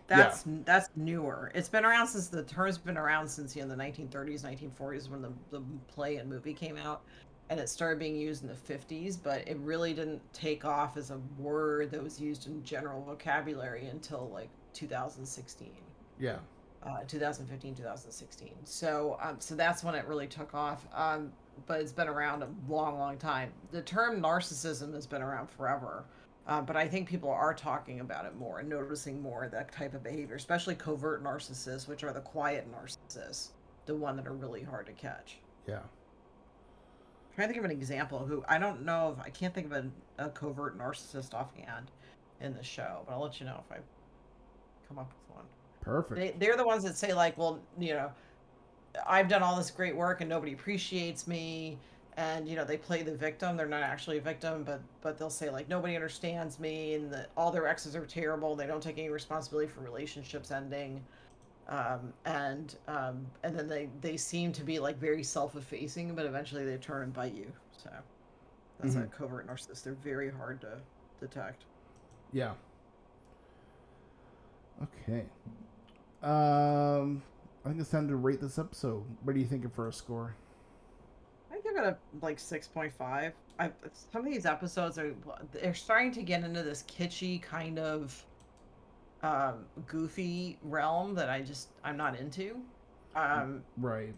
That's 0.08 0.46
that's 0.64 0.90
newer. 0.96 1.52
It's 1.54 1.68
been 1.68 1.84
around 1.84 2.08
since 2.08 2.30
the 2.30 2.44
term's 2.44 2.78
been 2.78 2.98
around 2.98 3.28
since 3.28 3.56
you 3.56 3.64
know 3.64 3.68
the 3.68 3.76
1930s, 3.76 4.44
1940s 4.44 5.10
when 5.10 5.22
the, 5.22 5.32
the 5.52 5.62
play 5.88 6.16
and 6.16 6.30
movie 6.30 6.54
came 6.54 6.78
out, 6.78 7.02
and 7.50 7.60
it 7.60 7.68
started 7.68 8.00
being 8.00 8.16
used 8.16 8.42
in 8.42 8.48
the 8.48 8.56
50s. 8.56 9.18
But 9.22 9.46
it 9.48 9.58
really 9.58 9.94
didn't 9.94 10.22
take 10.32 10.64
off 10.64 10.96
as 10.96 11.12
a 11.12 11.20
word 11.38 11.92
that 11.92 12.02
was 12.02 12.22
used 12.22 12.48
in 12.48 12.64
general 12.64 13.04
vocabulary 13.04 13.88
until 13.88 14.30
like 14.34 14.50
2016, 14.74 15.70
yeah, 16.20 16.38
uh, 16.88 17.04
2015, 17.08 17.76
2016. 17.76 18.54
So 18.64 19.18
um, 19.22 19.36
so 19.40 19.56
that's 19.56 19.84
when 19.84 19.96
it 19.96 20.06
really 20.06 20.28
took 20.28 20.54
off. 20.54 20.86
Um, 20.94 21.32
but 21.66 21.82
it's 21.82 21.92
been 21.92 22.08
around 22.08 22.44
a 22.44 22.48
long, 22.68 23.00
long 23.00 23.18
time. 23.18 23.52
The 23.72 23.82
term 23.82 24.22
narcissism 24.22 24.94
has 24.94 25.08
been 25.08 25.22
around 25.22 25.50
forever. 25.50 26.06
Uh, 26.48 26.62
but 26.62 26.78
I 26.78 26.88
think 26.88 27.10
people 27.10 27.30
are 27.30 27.54
talking 27.54 28.00
about 28.00 28.26
it 28.26 28.36
more 28.38 28.60
and 28.60 28.70
noticing 28.70 29.22
more 29.22 29.50
that 29.50 29.72
type 29.74 29.94
of 29.94 30.02
behavior, 30.02 30.36
especially 30.36 30.76
covert 30.76 31.22
narcissists, 31.22 31.90
which 31.90 32.06
are 32.06 32.14
the 32.14 32.22
quiet 32.22 32.66
narcissists, 32.72 33.50
the 33.86 33.94
one 33.94 34.16
that 34.16 34.26
are 34.26 34.34
really 34.34 34.64
hard 34.64 34.86
to 34.86 34.94
catch. 34.94 35.40
yeah. 35.68 35.80
I'm 35.80 37.36
trying 37.36 37.50
to 37.50 37.54
think 37.54 37.66
of 37.66 37.70
an 37.70 37.78
example 37.78 38.20
who 38.26 38.44
I 38.48 38.58
don't 38.58 38.84
know 38.84 39.16
if 39.16 39.24
I 39.24 39.30
can't 39.30 39.54
think 39.54 39.68
of 39.68 39.74
a, 39.74 40.26
a 40.26 40.30
covert 40.30 40.80
narcissist 40.80 41.34
offhand 41.34 41.92
in 42.42 42.56
the 42.56 42.64
show, 42.64 43.04
but 43.06 43.14
I'll 43.14 43.22
let 43.22 43.40
you 43.40 43.46
know 43.46 43.62
if 43.70 43.78
I 43.78 43.80
come 44.88 44.98
up 44.98 45.12
with 45.12 45.36
one. 45.36 45.46
Perfect. 45.88 46.20
They, 46.20 46.46
they're 46.46 46.58
the 46.58 46.66
ones 46.66 46.84
that 46.84 46.98
say 46.98 47.14
like, 47.14 47.38
well, 47.38 47.60
you 47.80 47.94
know, 47.94 48.12
I've 49.08 49.28
done 49.28 49.42
all 49.42 49.56
this 49.56 49.72
great 49.72 49.96
work 49.96 50.22
and 50.22 50.30
nobody 50.30 50.54
appreciates 50.54 51.28
me. 51.28 51.78
And 52.18 52.48
you 52.48 52.56
know, 52.56 52.66
they 52.66 52.78
play 52.78 53.04
the 53.04 53.16
victim. 53.16 53.56
They're 53.56 53.68
not 53.68 53.84
actually 53.84 54.18
a 54.18 54.22
victim, 54.22 54.64
but 54.64 54.82
but 55.02 55.20
they'll 55.20 55.30
say 55.30 55.52
like 55.52 55.70
nobody 55.70 55.96
understands 55.96 56.60
me, 56.60 56.96
and 56.96 57.14
that 57.14 57.30
all 57.38 57.52
their 57.52 57.68
exes 57.68 57.96
are 57.96 58.08
terrible. 58.08 58.56
They 58.56 58.66
don't 58.66 58.82
take 58.82 58.98
any 58.98 59.10
responsibility 59.10 59.70
for 59.72 59.82
relationships 59.82 60.50
ending, 60.50 61.04
um, 61.70 62.12
and 62.26 62.76
um, 62.88 63.24
and 63.44 63.56
then 63.56 63.68
they 63.68 63.88
they 64.02 64.18
seem 64.18 64.52
to 64.54 64.64
be 64.64 64.80
like 64.80 64.98
very 64.98 65.22
self-effacing, 65.22 66.16
but 66.16 66.26
eventually 66.26 66.66
they 66.66 66.78
turn 66.78 67.04
and 67.04 67.14
bite 67.14 67.36
you. 67.36 67.52
So 67.84 67.92
that's 68.80 68.96
a 68.96 69.04
covert 69.04 69.48
narcissist. 69.48 69.84
They're 69.84 69.94
very 69.94 70.32
hard 70.32 70.60
to 70.62 70.80
detect. 71.20 71.66
Yeah. 72.34 72.54
Okay. 74.82 75.24
Um, 76.28 77.22
I 77.64 77.70
think 77.70 77.80
it's 77.80 77.90
time 77.90 78.10
to 78.10 78.18
rate 78.18 78.42
this 78.42 78.60
episode. 78.60 79.04
What 79.24 79.36
are 79.36 79.40
you 79.40 79.46
thinking 79.46 79.70
for 79.70 79.88
a 79.88 79.94
score? 79.94 80.36
I 81.50 81.56
give 81.62 81.78
it 81.78 81.84
a 81.84 81.98
like 82.22 82.38
six 82.38 82.68
point 82.68 82.92
five. 82.92 83.32
I 83.60 83.72
some 84.12 84.26
of 84.26 84.32
these 84.32 84.46
episodes 84.46 85.00
are 85.00 85.16
they're 85.54 85.74
starting 85.74 86.12
to 86.12 86.22
get 86.22 86.44
into 86.44 86.64
this 86.64 86.84
kitschy 86.84 87.42
kind 87.42 87.80
of 87.80 88.26
um 89.24 89.66
goofy 89.88 90.60
realm 90.64 91.16
that 91.16 91.30
I 91.30 91.42
just 91.42 91.70
I'm 91.82 91.96
not 91.96 92.20
into. 92.20 92.60
Um 93.16 93.64
Right. 93.78 94.14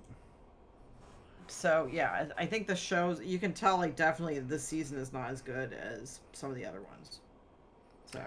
so 1.47 1.87
yeah, 1.91 2.27
I, 2.37 2.45
think 2.47 2.65
the 2.67 2.75
shows 2.75 3.21
you 3.21 3.37
can 3.39 3.53
tell 3.53 3.77
like 3.77 3.95
definitely 3.95 4.39
this 4.39 4.63
season 4.63 4.97
is 4.97 5.13
not 5.13 5.29
as 5.29 5.41
good 5.41 5.73
as 5.73 6.21
some 6.33 6.49
of 6.49 6.55
the 6.55 6.65
other 6.65 6.81
ones. 6.81 7.19
So 8.11 8.21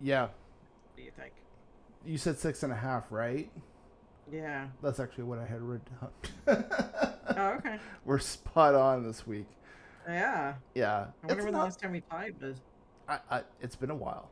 Yeah. 0.00 0.22
what 0.22 0.32
do 0.96 1.02
you 1.02 1.10
think? 1.10 1.32
You 2.06 2.18
said 2.18 2.38
six 2.38 2.62
and 2.62 2.72
a 2.72 2.76
half, 2.76 3.10
right? 3.10 3.50
Yeah. 4.30 4.68
That's 4.82 5.00
actually 5.00 5.24
what 5.24 5.38
I 5.38 5.46
had 5.46 5.60
written 5.62 5.86
down. 6.00 6.64
Oh, 7.36 7.48
okay. 7.58 7.78
We're 8.04 8.18
spot 8.18 8.74
on 8.74 9.02
this 9.02 9.26
week. 9.26 9.46
Yeah. 10.06 10.54
Yeah. 10.74 11.06
I 11.22 11.26
wonder 11.26 11.34
It's 11.34 11.44
when 11.44 11.52
the 11.54 11.58
last 11.58 11.80
time 11.80 11.92
we 11.92 12.00
tied 12.02 12.34
was. 12.40 12.56
I, 13.08 13.18
I, 13.30 13.42
it's 13.60 13.76
been 13.76 13.90
a 13.90 13.94
while. 13.94 14.30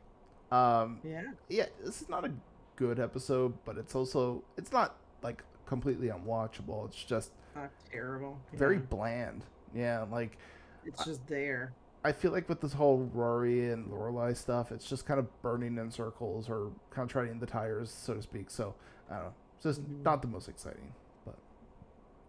Um, 0.51 1.01
Yeah. 1.03 1.25
yeah, 1.49 1.67
this 1.85 2.03
is 2.03 2.09
not 2.09 2.25
a 2.25 2.31
good 2.77 2.99
episode, 3.01 3.55
but 3.65 3.77
it's 3.79 3.95
also 3.95 4.43
it's 4.57 4.73
not 4.73 4.97
like 5.23 5.43
completely 5.67 6.09
unwatchable. 6.09 6.87
It's 6.89 7.03
just 7.03 7.31
Not 7.55 7.71
terrible. 7.91 8.39
very 8.53 8.77
Yeah. 8.77 8.83
bland. 8.91 9.45
Yeah, 9.75 10.05
like 10.11 10.37
It's 10.85 11.05
just 11.05 11.27
there. 11.27 11.73
I 12.05 12.13
feel 12.13 12.33
like 12.33 12.49
with 12.49 12.61
this 12.61 12.73
whole 12.73 13.09
Rory 13.15 13.71
and 13.71 13.87
Lorelai 13.89 14.37
stuff, 14.37 14.73
it's 14.73 14.89
just 14.89 15.07
kind 15.07 15.21
of 15.21 15.43
burning 15.43 15.79
in 15.79 15.91
circles 15.91 16.49
or 16.49 16.73
kind 16.91 17.07
of 17.07 17.13
treading 17.13 17.39
the 17.39 17.47
tires, 17.47 17.91
so 17.91 18.15
to 18.15 18.23
speak. 18.23 18.51
So 18.51 18.75
I 19.11 19.15
don't 19.15 19.23
know. 19.25 19.35
It's 19.57 19.65
just 19.65 19.83
Mhm. 19.89 20.03
not 20.03 20.21
the 20.23 20.29
most 20.29 20.49
exciting. 20.49 20.93
But 21.25 21.37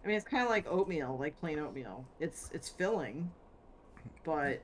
I 0.04 0.08
mean, 0.08 0.16
it's 0.18 0.26
kind 0.28 0.44
of 0.44 0.50
like 0.50 0.68
oatmeal, 0.68 1.18
like 1.18 1.40
plain 1.40 1.58
oatmeal. 1.60 2.06
It's 2.20 2.52
it's 2.54 2.70
filling, 2.70 3.32
but 4.24 4.62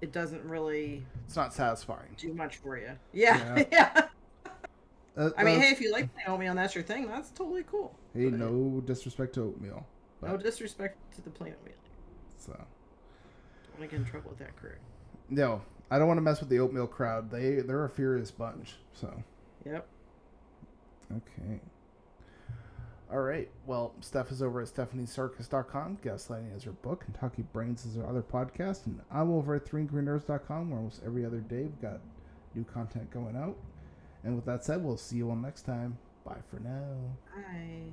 it 0.00 0.10
doesn't 0.10 0.44
really 0.44 1.06
it's 1.24 1.36
not 1.36 1.54
satisfying. 1.54 2.14
do 2.16 2.34
much 2.34 2.56
for 2.56 2.76
you. 2.76 2.98
Yeah, 3.12 3.62
yeah. 3.72 4.08
Uh, 5.16 5.30
I 5.38 5.44
mean, 5.44 5.58
uh, 5.58 5.60
hey, 5.60 5.70
if 5.70 5.80
you 5.80 5.92
like 5.92 6.12
plain 6.14 6.26
oatmeal 6.26 6.50
and 6.50 6.58
that's 6.58 6.74
your 6.74 6.82
thing, 6.82 7.06
that's 7.06 7.30
totally 7.30 7.62
cool. 7.64 7.94
hey, 8.14 8.28
but- 8.30 8.38
no 8.40 8.80
disrespect 8.84 9.34
to 9.34 9.42
oatmeal. 9.42 9.86
No 10.20 10.36
disrespect 10.36 10.96
to 11.16 11.20
the 11.22 11.30
plain 11.30 11.52
oatmeal. 11.60 11.76
so 12.38 12.56
Want 13.78 13.90
to 13.90 13.96
get 13.96 14.04
in 14.04 14.04
trouble 14.10 14.30
with 14.30 14.38
that 14.38 14.54
crew. 14.56 14.70
no, 15.30 15.62
I 15.90 15.98
don't 15.98 16.08
want 16.08 16.18
to 16.18 16.22
mess 16.22 16.40
with 16.40 16.48
the 16.48 16.58
oatmeal 16.60 16.86
crowd. 16.86 17.30
They 17.30 17.56
they're 17.56 17.84
a 17.84 17.88
furious 17.90 18.30
bunch. 18.30 18.74
So 18.94 19.12
Yep. 19.66 19.86
okay. 21.16 21.60
All 23.12 23.20
right. 23.20 23.50
Well, 23.66 23.92
Steph 24.00 24.30
is 24.32 24.42
over 24.42 24.62
at 24.62 24.68
stephaniesarkis.com. 24.68 25.98
Gaslighting 26.02 26.56
is 26.56 26.64
her 26.64 26.72
book, 26.72 27.04
and 27.06 27.14
Talking 27.14 27.46
Brains 27.52 27.84
is 27.84 27.96
her 27.96 28.06
other 28.06 28.22
podcast. 28.22 28.86
And 28.86 29.00
I'm 29.10 29.30
over 29.30 29.54
at 29.54 29.66
threeangrynerds.com, 29.66 30.70
where 30.70 30.78
almost 30.78 31.02
every 31.04 31.26
other 31.26 31.40
day 31.40 31.62
we've 31.64 31.82
got 31.82 32.00
new 32.54 32.64
content 32.64 33.10
going 33.10 33.36
out. 33.36 33.56
And 34.24 34.34
with 34.34 34.46
that 34.46 34.64
said, 34.64 34.82
we'll 34.82 34.96
see 34.96 35.16
you 35.16 35.28
all 35.28 35.36
next 35.36 35.62
time. 35.62 35.98
Bye 36.24 36.40
for 36.50 36.58
now. 36.60 36.94
Bye. 37.34 37.92